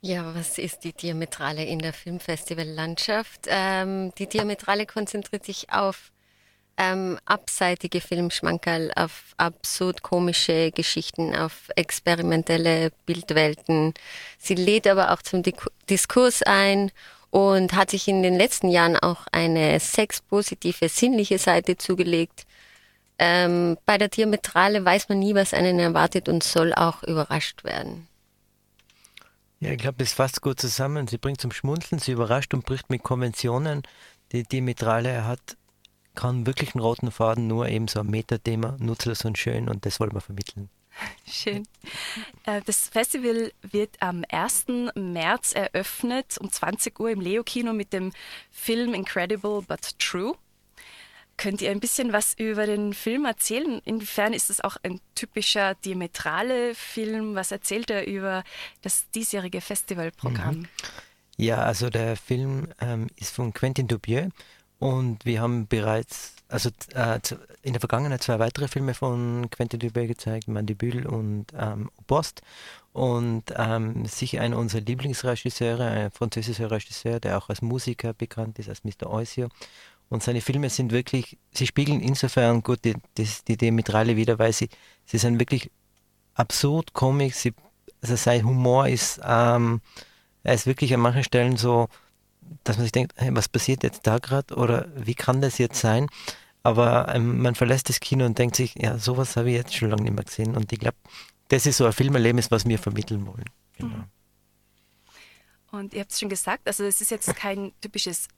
Ja, 0.05 0.35
was 0.35 0.59
ist 0.59 0.83
die 0.83 0.93
Diametrale 0.93 1.65
in 1.65 1.79
der 1.79 1.93
Filmfestivallandschaft? 1.93 3.43
Ähm, 3.47 4.13
die 4.19 4.27
Diametrale 4.27 4.85
konzentriert 4.85 5.45
sich 5.45 5.73
auf 5.73 6.11
ähm, 6.77 7.19
abseitige 7.25 8.01
Filmschmankerl, 8.01 8.91
auf 8.97 9.35
absurd 9.37 10.03
komische 10.03 10.73
Geschichten, 10.73 11.37
auf 11.37 11.69
experimentelle 11.77 12.91
Bildwelten. 13.07 13.95
Sie 14.39 14.55
lädt 14.55 14.87
aber 14.87 15.13
auch 15.13 15.23
zum 15.23 15.43
Diskurs 15.89 16.43
ein 16.43 16.91
und 17.31 17.73
hat 17.75 17.91
sich 17.91 18.09
in 18.09 18.23
den 18.23 18.37
letzten 18.37 18.69
Jahren 18.69 18.97
auch 18.97 19.27
eine 19.33 19.79
sexpositive, 19.79 20.89
sinnliche 20.89 21.39
Seite 21.39 21.77
zugelegt. 21.77 22.45
Ähm, 23.25 23.79
bei 23.87 23.99
der 23.99 24.09
Diametrale 24.09 24.85
weiß 24.85 25.09
man 25.09 25.21
nie, 25.21 25.37
was 25.37 25.55
einen 25.55 25.79
erwartet 25.79 26.29
und 26.29 26.43
soll 26.43 26.75
auch 26.75 27.05
überrascht 27.05 27.63
werden. 27.63 28.09
Ja, 29.61 29.71
ich 29.71 29.79
glaube, 29.79 30.03
es 30.03 30.13
fasst 30.13 30.43
gut 30.43 30.59
zusammen. 30.59 31.07
Sie 31.07 31.19
bringt 31.19 31.41
zum 31.41 31.53
Schmunzeln, 31.53 32.01
sie 32.01 32.11
überrascht 32.11 32.53
und 32.53 32.67
bricht 32.67 32.91
mit 32.91 33.05
Konventionen. 33.05 33.83
Die 34.33 34.43
Diametrale 34.43 35.25
hat 35.25 35.57
kann 36.17 36.47
wirklich 36.47 36.75
einen 36.75 36.83
roten 36.83 37.13
Faden, 37.13 37.47
nur 37.47 37.69
eben 37.69 37.87
so 37.87 38.01
ein 38.01 38.09
Metathema, 38.09 38.77
nutzlos 38.81 39.25
und 39.25 39.39
schön 39.39 39.69
und 39.69 39.87
das 39.87 40.01
wollen 40.01 40.13
wir 40.13 40.21
vermitteln. 40.21 40.69
Schön. 41.27 41.67
Äh, 42.45 42.61
das 42.67 42.89
Festival 42.89 43.53
wird 43.63 43.97
am 44.01 44.25
1. 44.29 44.67
März 44.95 45.53
eröffnet 45.53 46.37
um 46.39 46.51
20 46.51 46.99
Uhr 46.99 47.11
im 47.11 47.21
Leo-Kino 47.21 47.73
mit 47.73 47.93
dem 47.93 48.13
Film 48.51 48.93
Incredible 48.93 49.63
but 49.63 49.99
True. 49.99 50.35
Könnt 51.43 51.61
ihr 51.61 51.73
ein 51.73 51.81
bisschen 51.81 52.13
was 52.13 52.35
über 52.35 52.67
den 52.67 52.95
Film 52.95 53.25
erzählen? 53.25 53.81
Inwiefern 53.85 54.33
ist 54.33 54.49
es 54.49 54.61
auch 54.61 54.77
ein 54.85 55.01
typischer 55.17 55.75
diametrale 55.75 56.73
Film? 56.77 57.35
Was 57.35 57.51
erzählt 57.51 57.91
er 57.91 58.07
über 58.07 58.45
das 58.83 59.11
diesjährige 59.11 59.61
Festivalprogramm? 59.61 60.59
Mhm. 60.59 60.69
Ja, 61.37 61.57
also 61.57 61.91
der 61.91 62.15
Film 62.15 62.69
ähm, 62.81 63.09
ist 63.17 63.35
von 63.35 63.53
Quentin 63.53 63.89
Dubieux 63.89 64.31
und 64.79 65.25
wir 65.25 65.41
haben 65.41 65.67
bereits, 65.67 66.37
also 66.47 66.71
äh, 66.95 67.19
in 67.63 67.73
der 67.73 67.81
Vergangenheit 67.81 68.23
zwei 68.23 68.39
weitere 68.39 68.69
Filme 68.69 68.95
von 68.95 69.51
Quentin 69.51 69.81
Dupieux 69.81 70.07
gezeigt, 70.07 70.47
Mandibule 70.47 71.11
und 71.11 71.47
ähm, 71.59 71.91
Post. 72.07 72.43
Und 72.93 73.45
ähm, 73.57 74.05
sicher 74.07 74.43
einer 74.43 74.59
unserer 74.59 74.83
Lieblingsregisseure, 74.83 75.87
ein 75.87 76.11
französischer 76.13 76.71
Regisseur, 76.71 77.19
der 77.19 77.39
auch 77.39 77.49
als 77.49 77.63
Musiker 77.63 78.13
bekannt 78.13 78.61
ist, 78.61 78.69
als 78.69 78.85
Mr. 78.85 79.11
Oisio. 79.11 79.49
Und 80.13 80.23
seine 80.23 80.43
Filme 80.43 80.69
sind 80.69 80.93
wirklich, 80.93 81.39
sie 81.53 81.67
spiegeln 81.67 82.03
insofern 82.03 82.63
gut 82.63 82.85
die, 82.85 82.95
die, 83.17 83.27
die 83.49 83.57
Diametrale 83.57 84.15
wieder, 84.15 84.39
weil 84.39 84.53
sie, 84.53 84.69
sie 85.07 85.17
sind 85.17 85.41
wirklich 85.41 85.71
absurd, 86.35 86.93
komisch, 86.93 87.35
sie, 87.35 87.55
also 88.03 88.17
sein 88.17 88.45
Humor 88.45 88.89
ist, 88.89 89.23
ähm, 89.25 89.81
er 90.43 90.53
ist 90.53 90.67
wirklich 90.67 90.93
an 90.93 91.01
manchen 91.01 91.25
Stellen 91.25 91.57
so, 91.57 91.89
dass 92.63 92.77
man 92.77 92.85
sich 92.85 92.93
denkt, 92.93 93.15
hey, 93.17 93.31
was 93.33 93.49
passiert 93.49 93.85
jetzt 93.85 94.07
da 94.07 94.19
gerade 94.19 94.55
oder 94.55 94.87
wie 94.95 95.15
kann 95.15 95.41
das 95.41 95.57
jetzt 95.57 95.81
sein? 95.81 96.09
Aber 96.63 97.13
ähm, 97.15 97.41
man 97.41 97.55
verlässt 97.55 97.89
das 97.89 97.99
Kino 97.99 98.27
und 98.27 98.39
denkt 98.39 98.57
sich, 98.57 98.75
ja, 98.77 98.99
sowas 98.99 99.37
habe 99.37 99.49
ich 99.49 99.57
jetzt 99.57 99.75
schon 99.75 99.89
lange 99.89 100.03
nicht 100.03 100.15
mehr 100.15 100.25
gesehen. 100.25 100.55
Und 100.55 100.71
ich 100.75 100.79
glaube, 100.79 100.99
das 101.49 101.65
ist 101.65 101.79
so 101.79 101.87
ein 101.87 101.93
Filmerlebnis, 101.95 102.51
was 102.51 102.67
wir 102.67 102.79
vermitteln 102.79 103.27
wollen. 103.27 103.49
Genau. 103.79 103.97
Mhm. 103.97 104.05
Und 105.71 105.95
ihr 105.95 106.01
habt 106.01 106.13
es 106.13 106.21
schon 106.21 106.29
gesagt, 106.29 106.67
also 106.67 106.85
es 106.85 107.01
ist 107.01 107.11
jetzt 107.11 107.35
kein 107.35 107.73
typisches 107.81 108.29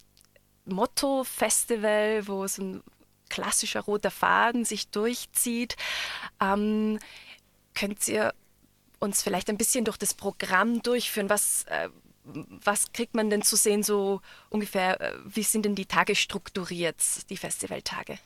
Motto-Festival, 0.67 2.27
wo 2.27 2.47
so 2.47 2.63
ein 2.63 2.83
klassischer 3.29 3.81
roter 3.81 4.11
Faden 4.11 4.65
sich 4.65 4.89
durchzieht. 4.89 5.77
Ähm, 6.41 6.99
könnt 7.75 8.07
ihr 8.09 8.35
uns 9.01 9.23
vielleicht 9.23 9.51
ein 9.51 9.59
bisschen 9.59 9.85
durch 9.85 9.97
das 9.97 10.15
Programm 10.15 10.83
durchführen? 10.83 11.31
Was, 11.31 11.65
äh, 11.65 11.89
was 12.25 12.93
kriegt 12.93 13.15
man 13.15 13.31
denn 13.31 13.43
zu 13.43 13.57
sehen, 13.57 13.83
so 13.83 14.21
ungefähr, 14.51 15.01
äh, 15.01 15.13
wie 15.25 15.43
sind 15.43 15.65
denn 15.65 15.75
die 15.75 15.87
Tage 15.87 16.15
strukturiert, 16.15 16.97
die 17.29 17.37
Festivaltage? 17.37 18.19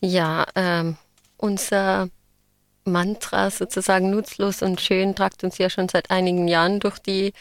Ja, 0.00 0.46
ähm, 0.54 0.96
unser 1.36 2.08
Mantra 2.84 3.50
sozusagen 3.50 4.10
nutzlos 4.10 4.60
und 4.60 4.80
schön 4.80 5.14
tragt 5.14 5.42
uns 5.42 5.56
ja 5.56 5.70
schon 5.70 5.88
seit 5.88 6.10
einigen 6.10 6.48
Jahren 6.48 6.80
durch 6.80 6.98
die 6.98 7.32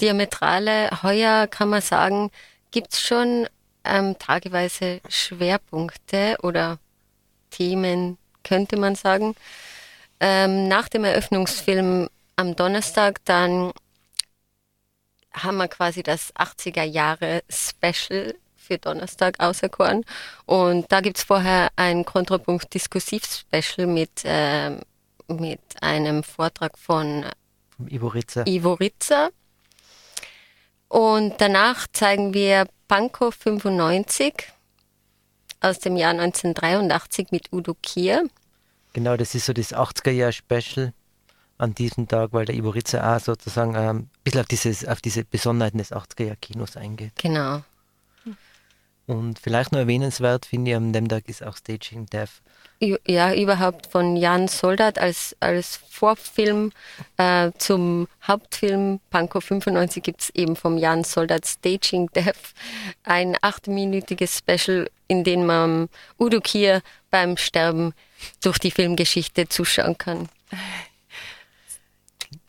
Diametrale. 0.00 1.02
Heuer 1.02 1.48
kann 1.48 1.68
man 1.68 1.82
sagen, 1.82 2.30
gibt 2.70 2.92
es 2.92 3.02
schon 3.02 3.48
ähm, 3.84 4.18
tageweise 4.18 5.00
Schwerpunkte 5.08 6.36
oder 6.42 6.78
Themen, 7.50 8.18
könnte 8.44 8.76
man 8.76 8.94
sagen. 8.94 9.34
Ähm, 10.20 10.68
nach 10.68 10.88
dem 10.88 11.04
Eröffnungsfilm 11.04 12.08
am 12.36 12.56
Donnerstag 12.56 13.20
dann 13.24 13.72
haben 15.32 15.56
wir 15.56 15.68
quasi 15.68 16.02
das 16.02 16.34
80er 16.34 16.84
Jahre 16.84 17.42
Special 17.48 18.34
für 18.56 18.78
Donnerstag 18.78 19.40
auserkoren. 19.40 20.04
Und 20.46 20.90
da 20.92 21.00
gibt 21.00 21.18
es 21.18 21.24
vorher 21.24 21.70
ein 21.76 22.04
Kontrapunkt 22.04 22.72
Diskursiv-Special 22.72 23.86
mit, 23.86 24.24
äh, 24.24 24.70
mit 25.28 25.60
einem 25.80 26.22
Vortrag 26.22 26.78
von 26.78 27.24
Ivo 27.88 28.08
Ritzer. 28.08 28.46
Ivo 28.46 28.74
Ritzer. 28.74 29.30
Und 30.92 31.32
danach 31.38 31.86
zeigen 31.94 32.34
wir 32.34 32.66
Pankow 32.86 33.34
95 33.34 34.52
aus 35.62 35.78
dem 35.78 35.96
Jahr 35.96 36.10
1983 36.10 37.28
mit 37.30 37.50
Udo 37.50 37.74
Kier. 37.80 38.28
Genau, 38.92 39.16
das 39.16 39.34
ist 39.34 39.46
so 39.46 39.54
das 39.54 39.74
80er-Jahr-Special 39.74 40.92
an 41.56 41.74
diesem 41.74 42.08
Tag, 42.08 42.34
weil 42.34 42.44
der 42.44 42.56
Ivo 42.56 42.68
Ritzer 42.68 43.16
auch 43.16 43.20
sozusagen 43.20 43.74
ähm, 43.74 43.96
ein 43.96 44.10
bisschen 44.22 44.40
auf, 44.40 44.46
dieses, 44.48 44.86
auf 44.86 45.00
diese 45.00 45.24
Besonderheiten 45.24 45.78
des 45.78 45.92
80er-Jahr-Kinos 45.92 46.76
eingeht. 46.76 47.12
Genau. 47.16 47.62
Und 49.06 49.38
vielleicht 49.38 49.72
noch 49.72 49.80
erwähnenswert, 49.80 50.46
finde 50.46 50.70
ich, 50.70 50.76
an 50.76 50.92
dem 50.92 51.08
Tag 51.08 51.28
ist 51.28 51.42
auch 51.42 51.56
Staging 51.56 52.06
Death. 52.06 52.42
Ja, 53.06 53.32
überhaupt 53.32 53.86
von 53.86 54.16
Jan 54.16 54.48
Soldat 54.48 54.98
als, 54.98 55.36
als 55.38 55.76
Vorfilm 55.88 56.72
äh, 57.16 57.52
zum 57.58 58.08
Hauptfilm 58.26 58.98
Pankow 59.10 59.44
95 59.44 60.02
gibt 60.02 60.22
es 60.22 60.30
eben 60.30 60.56
vom 60.56 60.78
Jan 60.78 61.04
Soldat 61.04 61.46
Staging 61.46 62.08
Death 62.12 62.54
ein 63.04 63.36
achtminütiges 63.40 64.38
Special, 64.38 64.90
in 65.06 65.22
dem 65.22 65.46
man 65.46 65.88
Udo 66.18 66.40
Kier 66.40 66.82
beim 67.10 67.36
Sterben 67.36 67.94
durch 68.42 68.58
die 68.58 68.72
Filmgeschichte 68.72 69.48
zuschauen 69.48 69.96
kann 69.96 70.28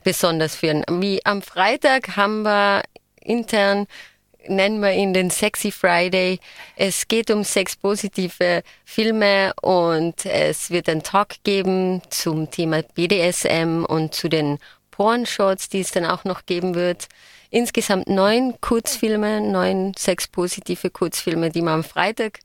besonders 0.04 0.56
führen. 0.56 0.84
Wie 0.90 1.26
am 1.26 1.42
Freitag 1.42 2.16
haben 2.16 2.44
wir 2.44 2.84
intern 3.22 3.88
nennen 4.48 4.82
wir 4.82 4.94
ihn 4.94 5.14
den 5.14 5.30
Sexy 5.30 5.72
Friday. 5.72 6.40
Es 6.76 7.08
geht 7.08 7.32
um 7.32 7.44
sexpositive 7.44 8.64
Filme 8.86 9.54
und 9.62 10.26
es 10.26 10.70
wird 10.70 10.90
einen 10.90 11.04
Talk 11.04 11.44
geben 11.44 12.02
zum 12.10 12.50
Thema 12.52 12.82
BDSM 12.82 13.86
und 13.88 14.14
zu 14.14 14.30
den 14.30 14.60
Pornshots, 14.92 15.70
die 15.70 15.82
es 15.82 15.92
dann 15.92 16.06
auch 16.06 16.24
noch 16.24 16.46
geben 16.46 16.76
wird. 16.76 17.08
Insgesamt 17.50 18.08
neun 18.08 18.56
Kurzfilme, 18.62 19.42
neun 19.42 19.94
sexpositive 19.98 20.90
Kurzfilme, 20.90 21.50
die 21.50 21.62
man 21.62 21.76
am 21.76 21.84
Freitag 21.84 22.40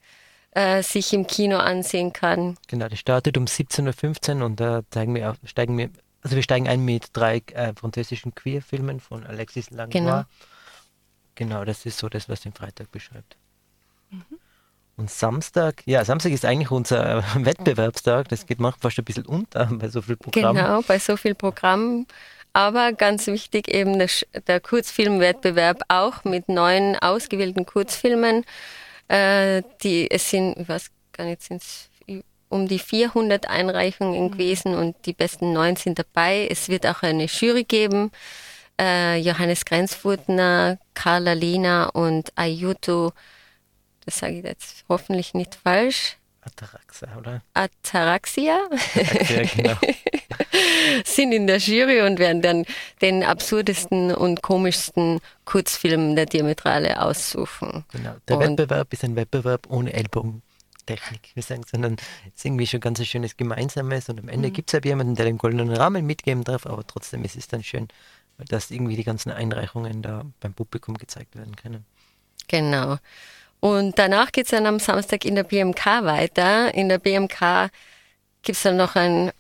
äh, 0.53 0.83
sich 0.83 1.13
im 1.13 1.27
Kino 1.27 1.59
ansehen 1.59 2.13
kann. 2.13 2.57
Genau, 2.69 2.89
das 2.89 2.99
startet 2.99 3.37
um 3.37 3.45
17.15 3.45 4.39
Uhr 4.39 4.47
und 4.47 4.61
da 4.61 4.83
zeigen 4.91 5.15
wir, 5.15 5.35
steigen 5.45 5.77
wir 5.79 5.91
also 6.23 6.37
wir 6.37 6.43
steigen 6.43 6.69
ein 6.69 6.85
mit 6.85 7.11
drei 7.13 7.43
äh, 7.55 7.73
französischen 7.75 8.35
Queer-Filmen 8.35 9.01
von 9.01 9.25
Alexis 9.25 9.71
Langlois. 9.71 10.01
Genau. 10.01 10.25
Genau, 11.39 11.65
das 11.65 11.87
ist 11.87 11.99
so 11.99 12.09
das, 12.09 12.29
was 12.29 12.41
den 12.41 12.53
Freitag 12.53 12.91
beschreibt. 12.91 13.37
Mhm. 14.11 14.25
Und 14.97 15.09
Samstag, 15.09 15.85
ja, 15.87 16.05
Samstag 16.05 16.33
ist 16.33 16.45
eigentlich 16.45 16.73
unser 16.73 17.23
Wettbewerbstag. 17.45 18.29
Das 18.29 18.45
geht 18.45 18.59
manchmal 18.59 18.91
fast 18.91 18.99
ein 18.99 19.05
bisschen 19.05 19.25
unter 19.25 19.67
bei 19.73 19.89
so 19.89 20.03
viel 20.03 20.17
Programm. 20.17 20.57
Genau, 20.57 20.83
bei 20.83 20.99
so 20.99 21.17
viel 21.17 21.37
Programm. 21.37 22.09
Aber 22.53 22.93
ganz 22.93 23.29
wichtig 23.29 23.69
eben 23.69 24.01
der, 24.01 24.09
der 24.49 24.59
Kurzfilmwettbewerb 24.59 25.83
auch 25.87 26.25
mit 26.25 26.49
neun 26.49 26.97
ausgewählten 26.97 27.67
Kurzfilmen. 27.67 28.45
Äh, 29.07 29.63
die, 29.85 30.11
es 30.11 30.31
sind, 30.31 30.59
ich 30.59 30.69
weiß 30.69 30.91
gar 31.13 31.27
nicht, 31.27 31.43
sind 31.43 31.63
es 31.63 31.89
um 32.49 32.67
die 32.67 32.81
400 32.81 33.49
Einreichungen 33.49 34.33
gewesen 34.33 34.75
und 34.75 34.97
die 35.07 35.13
besten 35.13 35.53
neun 35.53 35.77
sind 35.77 36.01
dabei. 36.01 36.49
Es 36.51 36.69
wird 36.69 36.85
auch 36.85 37.03
eine 37.03 37.27
Jury 37.27 37.63
geben. 37.63 38.11
Äh, 38.81 39.19
Johannes 39.19 39.65
Grenzfurtner, 39.65 40.79
Carla 40.95 41.33
Lina 41.33 41.87
und 41.87 42.33
Ayuto, 42.37 43.13
das 44.05 44.19
sage 44.19 44.39
ich 44.39 44.45
jetzt 44.45 44.85
hoffentlich 44.89 45.35
nicht 45.35 45.55
falsch. 45.55 46.17
Ataraxa, 46.41 47.09
oder? 47.19 47.43
Ataraxia. 47.55 48.59
Ja, 49.29 49.43
genau. 49.55 49.75
sind 51.05 51.33
in 51.33 51.47
der 51.47 51.59
Jury 51.59 52.03
und 52.03 52.19
werden 52.19 52.43
dann 52.43 52.65
den 53.03 53.23
absurdesten 53.23 54.15
und 54.15 54.43
komischsten 54.43 55.21
Kurzfilm 55.45 56.17
der 56.17 56.27
Diametrale 56.27 57.03
aussuchen. 57.03 57.85
Genau. 57.93 58.15
Der 58.29 58.39
und 58.39 58.59
Wettbewerb 58.59 58.93
ist 58.93 59.05
ein 59.05 59.17
Wettbewerb 59.17 59.67
ohne 59.69 59.93
Ellbogen. 59.93 60.43
Technik, 60.87 61.33
wir 61.35 61.43
sagen, 61.43 61.65
sondern 61.71 61.97
es 62.29 62.37
ist 62.37 62.45
irgendwie 62.47 62.67
schon 62.67 62.81
ganz 62.81 62.99
ein 62.99 63.05
schönes 63.05 63.37
Gemeinsames 63.37 64.09
und 64.09 64.21
am 64.21 64.29
Ende 64.31 64.49
mhm. 64.49 64.53
gibt 64.55 64.71
es 64.71 64.73
halt 64.73 64.87
jemanden, 64.87 65.17
der 65.17 65.27
den 65.27 65.37
goldenen 65.37 65.71
Rahmen 65.71 66.07
mitgeben 66.07 66.45
darf, 66.45 66.65
aber 66.65 66.87
trotzdem 66.87 67.25
ist 67.25 67.37
es 67.37 67.47
dann 67.47 67.63
schön, 67.63 67.89
dass 68.49 68.71
irgendwie 68.71 68.97
die 68.97 69.05
ganzen 69.05 69.31
Einreichungen 69.31 70.03
da 70.03 70.25
beim 70.41 70.55
Publikum 70.55 70.97
gezeigt 70.97 71.37
werden 71.37 71.57
können. 71.57 71.85
Genau. 72.47 72.99
Und 73.61 73.99
danach 73.99 74.31
geht 74.33 74.45
es 74.45 74.51
dann 74.51 74.67
am 74.67 74.79
Samstag 74.79 75.25
in 75.25 75.35
der 75.35 75.43
BMK 75.43 76.05
weiter. 76.05 76.73
In 76.75 76.89
der 76.89 76.99
BMK 76.99 77.71
gibt 78.43 78.57
es 78.57 78.63
dann 78.63 78.77
noch 78.77 78.95
ein 78.95 79.33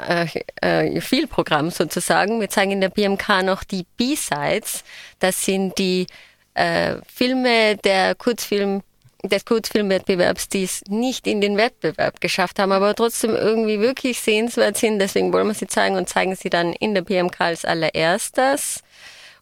äh, 0.00 0.26
äh, 0.60 1.00
viel 1.00 1.26
Programm 1.26 1.70
sozusagen. 1.70 2.40
Wir 2.40 2.50
zeigen 2.50 2.72
in 2.72 2.80
der 2.80 2.88
BMK 2.90 3.42
noch 3.42 3.64
die 3.64 3.86
B-Sides. 3.96 4.84
Das 5.18 5.44
sind 5.44 5.78
die 5.78 6.06
äh, 6.54 6.96
Filme 7.06 7.76
der 7.76 8.14
Kurzfilm 8.14 8.82
des 9.22 9.44
Kurzfilmwettbewerbs, 9.44 10.48
die 10.48 10.64
es 10.64 10.82
nicht 10.88 11.26
in 11.26 11.40
den 11.40 11.56
Wettbewerb 11.56 12.20
geschafft 12.20 12.58
haben, 12.58 12.72
aber 12.72 12.94
trotzdem 12.94 13.34
irgendwie 13.36 13.80
wirklich 13.80 14.20
sehenswert 14.20 14.76
sind. 14.76 14.98
Deswegen 14.98 15.32
wollen 15.32 15.46
wir 15.46 15.54
sie 15.54 15.68
zeigen 15.68 15.96
und 15.96 16.08
zeigen 16.08 16.34
sie 16.34 16.50
dann 16.50 16.72
in 16.72 16.94
der 16.94 17.02
BMK 17.02 17.40
als 17.40 17.64
allererstes. 17.64 18.82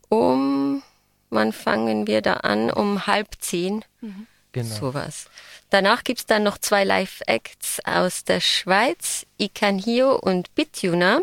Um, 0.09 0.83
wann 1.31 1.53
fangen 1.53 2.07
wir 2.07 2.21
da 2.21 2.35
an? 2.35 2.71
Um 2.71 3.07
halb 3.07 3.29
zehn. 3.39 3.85
Mhm. 4.01 4.27
Genau. 4.53 4.75
Sowas. 4.75 5.31
Danach 5.71 6.03
gibt's 6.03 6.27
dann 6.27 6.43
noch 6.43 6.59
zwei 6.59 6.85
Live-Acts 6.85 7.79
aus 7.85 8.25
der 8.25 8.41
Schweiz, 8.41 9.25
Ikanhio 9.39 10.17
und 10.17 10.55
Bituna. 10.57 11.21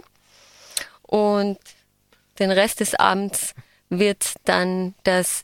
Und 1.02 1.60
den 2.39 2.52
Rest 2.52 2.80
des 2.80 2.96
Abends 2.96 3.54
wird 3.89 4.36
dann 4.46 4.96
das 5.04 5.43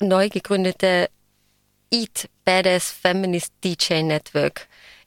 neu 0.00 0.28
gegründete 0.28 1.08
Eat 1.94 2.28
Badass 2.44 2.90
Feminist 2.90 3.52
DJ 3.62 4.02
Network 4.02 4.66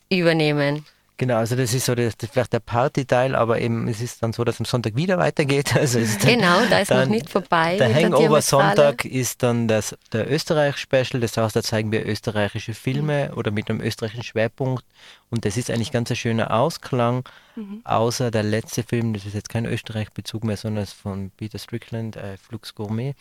übernehmen. 0.10 0.86
Genau, 1.18 1.38
also 1.38 1.58
das 1.58 1.74
ist 1.74 1.86
so 1.88 1.96
das, 1.96 2.16
das 2.16 2.30
vielleicht 2.30 2.54
der 2.54 2.62
Party-Teil, 2.62 3.36
aber 3.36 3.60
eben 3.60 3.90
es 3.90 4.00
ist 4.00 4.24
dann 4.24 4.32
so, 4.32 4.46
dass 4.46 4.60
am 4.60 4.66
Sonntag 4.66 4.96
wieder 4.96 5.18
weitergeht. 5.18 5.76
Also 5.76 6.00
genau, 6.26 6.62
da 6.70 6.80
ist 6.80 6.92
dann, 6.92 7.10
noch 7.10 7.16
nicht 7.16 7.30
vorbei. 7.30 7.76
Der 7.78 7.94
Hangover-Sonntag 7.94 9.04
ist 9.04 9.44
dann 9.44 9.68
das, 9.68 9.98
der 10.14 10.32
Österreich-Special, 10.32 11.20
das 11.20 11.36
heißt, 11.36 11.56
da 11.58 11.62
zeigen 11.62 11.92
wir 11.92 12.06
österreichische 12.06 12.74
Filme 12.74 13.30
mhm. 13.32 13.38
oder 13.38 13.52
mit 13.52 13.70
einem 13.70 13.82
österreichischen 13.82 14.24
Schwerpunkt 14.24 14.86
und 15.30 15.44
das 15.44 15.58
ist 15.58 15.70
eigentlich 15.70 15.92
ganz 15.92 16.10
ein 16.10 16.16
schöner 16.16 16.52
Ausklang, 16.52 17.28
mhm. 17.56 17.82
außer 17.84 18.32
der 18.32 18.44
letzte 18.44 18.84
Film, 18.84 19.14
das 19.14 19.26
ist 19.26 19.34
jetzt 19.34 19.50
kein 19.50 19.66
Österreich-Bezug 19.66 20.46
mehr, 20.46 20.56
sondern 20.56 20.84
es 20.84 20.94
ist 20.94 21.02
von 21.02 21.32
Peter 21.36 21.60
Strickland, 21.60 22.16
äh, 22.16 22.38
Flux 22.38 22.76
Gourmet, 22.76 23.14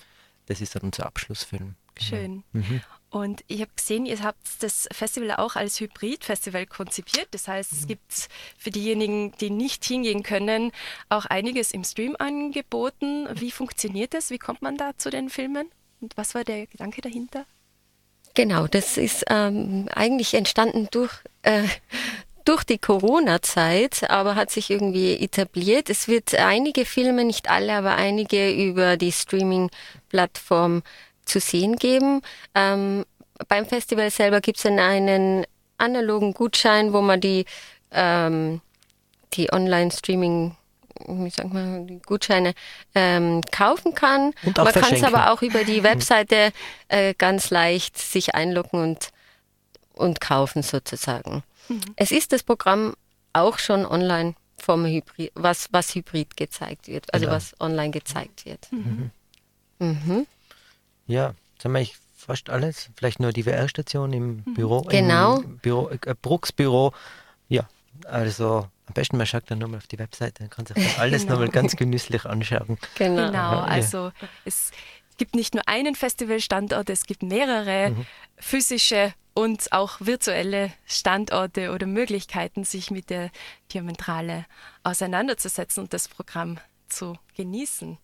das 0.46 0.60
ist 0.60 0.76
dann 0.76 0.82
unser 0.82 1.06
Abschlussfilm. 1.06 1.74
Schön. 1.98 2.44
Mhm. 2.52 2.82
Und 3.10 3.44
ich 3.46 3.60
habe 3.60 3.70
gesehen, 3.74 4.04
ihr 4.04 4.22
habt 4.22 4.46
das 4.60 4.88
Festival 4.92 5.36
auch 5.36 5.56
als 5.56 5.80
Hybrid-Festival 5.80 6.66
konzipiert. 6.66 7.28
Das 7.30 7.48
heißt, 7.48 7.72
es 7.72 7.82
mhm. 7.82 7.86
gibt 7.88 8.28
für 8.58 8.70
diejenigen, 8.70 9.32
die 9.40 9.50
nicht 9.50 9.84
hingehen 9.84 10.22
können, 10.22 10.72
auch 11.08 11.24
einiges 11.24 11.72
im 11.72 11.84
Stream 11.84 12.16
angeboten. 12.18 13.28
Wie 13.32 13.50
funktioniert 13.50 14.12
das? 14.12 14.30
Wie 14.30 14.38
kommt 14.38 14.60
man 14.60 14.76
da 14.76 14.98
zu 14.98 15.10
den 15.10 15.30
Filmen? 15.30 15.70
Und 16.00 16.16
was 16.16 16.34
war 16.34 16.44
der 16.44 16.66
Gedanke 16.66 17.00
dahinter? 17.00 17.46
Genau, 18.34 18.66
das 18.66 18.98
ist 18.98 19.24
ähm, 19.30 19.88
eigentlich 19.94 20.34
entstanden 20.34 20.88
durch, 20.90 21.14
äh, 21.40 21.66
durch 22.44 22.64
die 22.64 22.76
Corona-Zeit, 22.76 24.10
aber 24.10 24.34
hat 24.34 24.50
sich 24.50 24.68
irgendwie 24.68 25.14
etabliert. 25.14 25.88
Es 25.88 26.06
wird 26.06 26.34
einige 26.34 26.84
Filme, 26.84 27.24
nicht 27.24 27.48
alle, 27.48 27.72
aber 27.72 27.94
einige 27.94 28.52
über 28.52 28.98
die 28.98 29.12
Streaming-Plattform 29.12 30.82
zu 31.26 31.40
sehen 31.40 31.76
geben. 31.76 32.22
Ähm, 32.54 33.04
beim 33.48 33.66
Festival 33.66 34.10
selber 34.10 34.40
gibt 34.40 34.56
es 34.56 34.62
dann 34.62 34.78
einen 34.78 35.44
analogen 35.78 36.32
Gutschein, 36.32 36.92
wo 36.92 37.02
man 37.02 37.20
die, 37.20 37.44
ähm, 37.92 38.60
die 39.34 39.52
Online-Streaming 39.52 40.56
wie 41.08 41.30
sagt 41.30 41.52
man, 41.52 41.86
die 41.86 42.00
Gutscheine 42.00 42.54
ähm, 42.94 43.42
kaufen 43.50 43.94
kann. 43.94 44.32
Und 44.44 44.58
auch 44.58 44.64
man 44.64 44.74
kann 44.74 44.94
es 44.94 45.02
aber 45.02 45.30
auch 45.32 45.42
über 45.42 45.64
die 45.64 45.82
Webseite 45.82 46.52
äh, 46.88 47.14
ganz 47.14 47.50
leicht 47.50 47.98
sich 47.98 48.34
einloggen 48.34 48.80
und, 48.80 49.10
und 49.94 50.20
kaufen 50.20 50.62
sozusagen. 50.62 51.42
Mhm. 51.68 51.80
Es 51.96 52.12
ist 52.12 52.32
das 52.32 52.42
Programm 52.42 52.94
auch 53.32 53.58
schon 53.58 53.84
online 53.84 54.34
vom 54.58 54.86
Hybrid, 54.86 55.32
was, 55.34 55.68
was 55.70 55.94
Hybrid 55.94 56.36
gezeigt 56.36 56.88
wird, 56.88 57.12
also 57.12 57.26
genau. 57.26 57.36
was 57.36 57.54
online 57.60 57.90
gezeigt 57.90 58.46
wird. 58.46 58.72
Mhm. 58.72 59.10
Mhm. 59.78 60.26
Ja, 61.06 61.34
jetzt 61.54 61.64
haben 61.64 61.72
wir 61.72 61.78
eigentlich 61.78 61.96
fast 62.16 62.50
alles. 62.50 62.90
Vielleicht 62.96 63.20
nur 63.20 63.32
die 63.32 63.44
VR-Station 63.44 64.12
im 64.12 64.42
mhm. 64.44 64.54
Büro. 64.54 64.82
Genau. 64.82 65.40
Im 65.40 65.58
Büro, 65.58 65.88
äh, 65.88 66.14
Brooks 66.20 66.52
Büro. 66.52 66.92
Ja, 67.48 67.68
also 68.04 68.68
am 68.86 68.94
besten 68.94 69.16
man 69.16 69.26
schaut 69.26 69.50
dann 69.50 69.58
nochmal 69.58 69.78
auf 69.78 69.86
die 69.86 69.98
Webseite, 69.98 70.44
dann 70.44 70.50
kann 70.50 70.66
sich 70.66 70.98
alles 70.98 71.22
genau. 71.22 71.34
nochmal 71.34 71.48
ganz 71.48 71.76
genüsslich 71.76 72.24
anschauen. 72.24 72.78
Genau, 72.96 73.26
genau. 73.26 73.60
also 73.60 74.06
ja. 74.20 74.28
es 74.44 74.70
gibt 75.16 75.34
nicht 75.34 75.54
nur 75.54 75.66
einen 75.66 75.94
Festivalstandort, 75.94 76.88
es 76.90 77.04
gibt 77.04 77.22
mehrere 77.22 77.90
mhm. 77.90 78.06
physische 78.36 79.12
und 79.34 79.72
auch 79.72 80.00
virtuelle 80.00 80.72
Standorte 80.86 81.72
oder 81.72 81.86
Möglichkeiten, 81.86 82.64
sich 82.64 82.90
mit 82.90 83.10
der 83.10 83.30
Diametrale 83.72 84.46
auseinanderzusetzen 84.82 85.84
und 85.84 85.92
das 85.92 86.08
Programm 86.08 86.58
zu 86.88 87.18
genießen. 87.36 87.98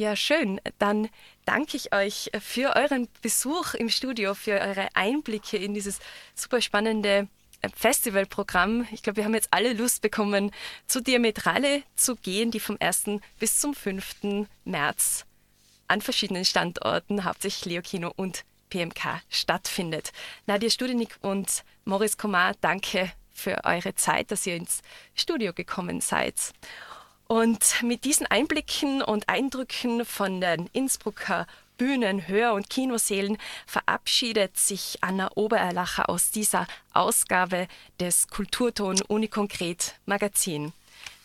Ja, 0.00 0.16
schön. 0.16 0.62
Dann 0.78 1.10
danke 1.44 1.76
ich 1.76 1.92
euch 1.94 2.30
für 2.40 2.74
euren 2.74 3.06
Besuch 3.20 3.74
im 3.74 3.90
Studio, 3.90 4.32
für 4.32 4.58
eure 4.58 4.88
Einblicke 4.94 5.58
in 5.58 5.74
dieses 5.74 5.98
super 6.34 6.62
spannende 6.62 7.28
äh, 7.60 7.68
Festivalprogramm. 7.76 8.88
Ich 8.92 9.02
glaube, 9.02 9.18
wir 9.18 9.26
haben 9.26 9.34
jetzt 9.34 9.48
alle 9.50 9.74
Lust 9.74 10.00
bekommen, 10.00 10.52
zu 10.86 11.02
Diametrale 11.02 11.82
zu 11.96 12.16
gehen, 12.16 12.50
die 12.50 12.60
vom 12.60 12.78
1. 12.80 13.20
bis 13.38 13.60
zum 13.60 13.74
5. 13.74 14.46
März 14.64 15.26
an 15.86 16.00
verschiedenen 16.00 16.46
Standorten, 16.46 17.26
hauptsächlich 17.26 17.66
Leo 17.66 17.82
Kino 17.82 18.10
und 18.16 18.46
PMK, 18.70 19.20
stattfindet. 19.28 20.12
Nadia 20.46 20.70
Studenik 20.70 21.18
und 21.20 21.62
Maurice 21.84 22.16
Komar, 22.16 22.54
danke 22.62 23.12
für 23.34 23.64
eure 23.64 23.94
Zeit, 23.96 24.30
dass 24.30 24.46
ihr 24.46 24.56
ins 24.56 24.80
Studio 25.14 25.52
gekommen 25.52 26.00
seid. 26.00 26.54
Und 27.30 27.84
mit 27.84 28.04
diesen 28.04 28.26
Einblicken 28.26 29.02
und 29.02 29.28
Eindrücken 29.28 30.04
von 30.04 30.40
den 30.40 30.68
Innsbrucker 30.72 31.46
Bühnen, 31.78 32.26
Hör- 32.26 32.54
und 32.54 32.68
Kinosälen 32.68 33.38
verabschiedet 33.68 34.58
sich 34.58 34.98
Anna 35.00 35.30
Obererlacher 35.36 36.08
aus 36.08 36.32
dieser 36.32 36.66
Ausgabe 36.92 37.68
des 38.00 38.26
Kulturton 38.26 39.00
Unikonkret 39.02 39.94
Magazin. 40.06 40.72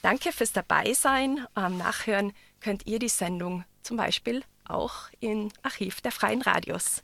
Danke 0.03 0.31
fürs 0.31 0.51
Dabeisein. 0.51 1.47
Am 1.55 1.79
Nachhören 1.79 2.33
könnt 2.61 2.85
ihr 2.85 2.99
die 2.99 3.09
Sendung 3.09 3.63
zum 3.81 3.97
Beispiel 3.97 4.43
auch 4.63 5.09
im 5.21 5.49
Archiv 5.63 6.01
der 6.01 6.11
Freien 6.11 6.43
Radios. 6.43 7.01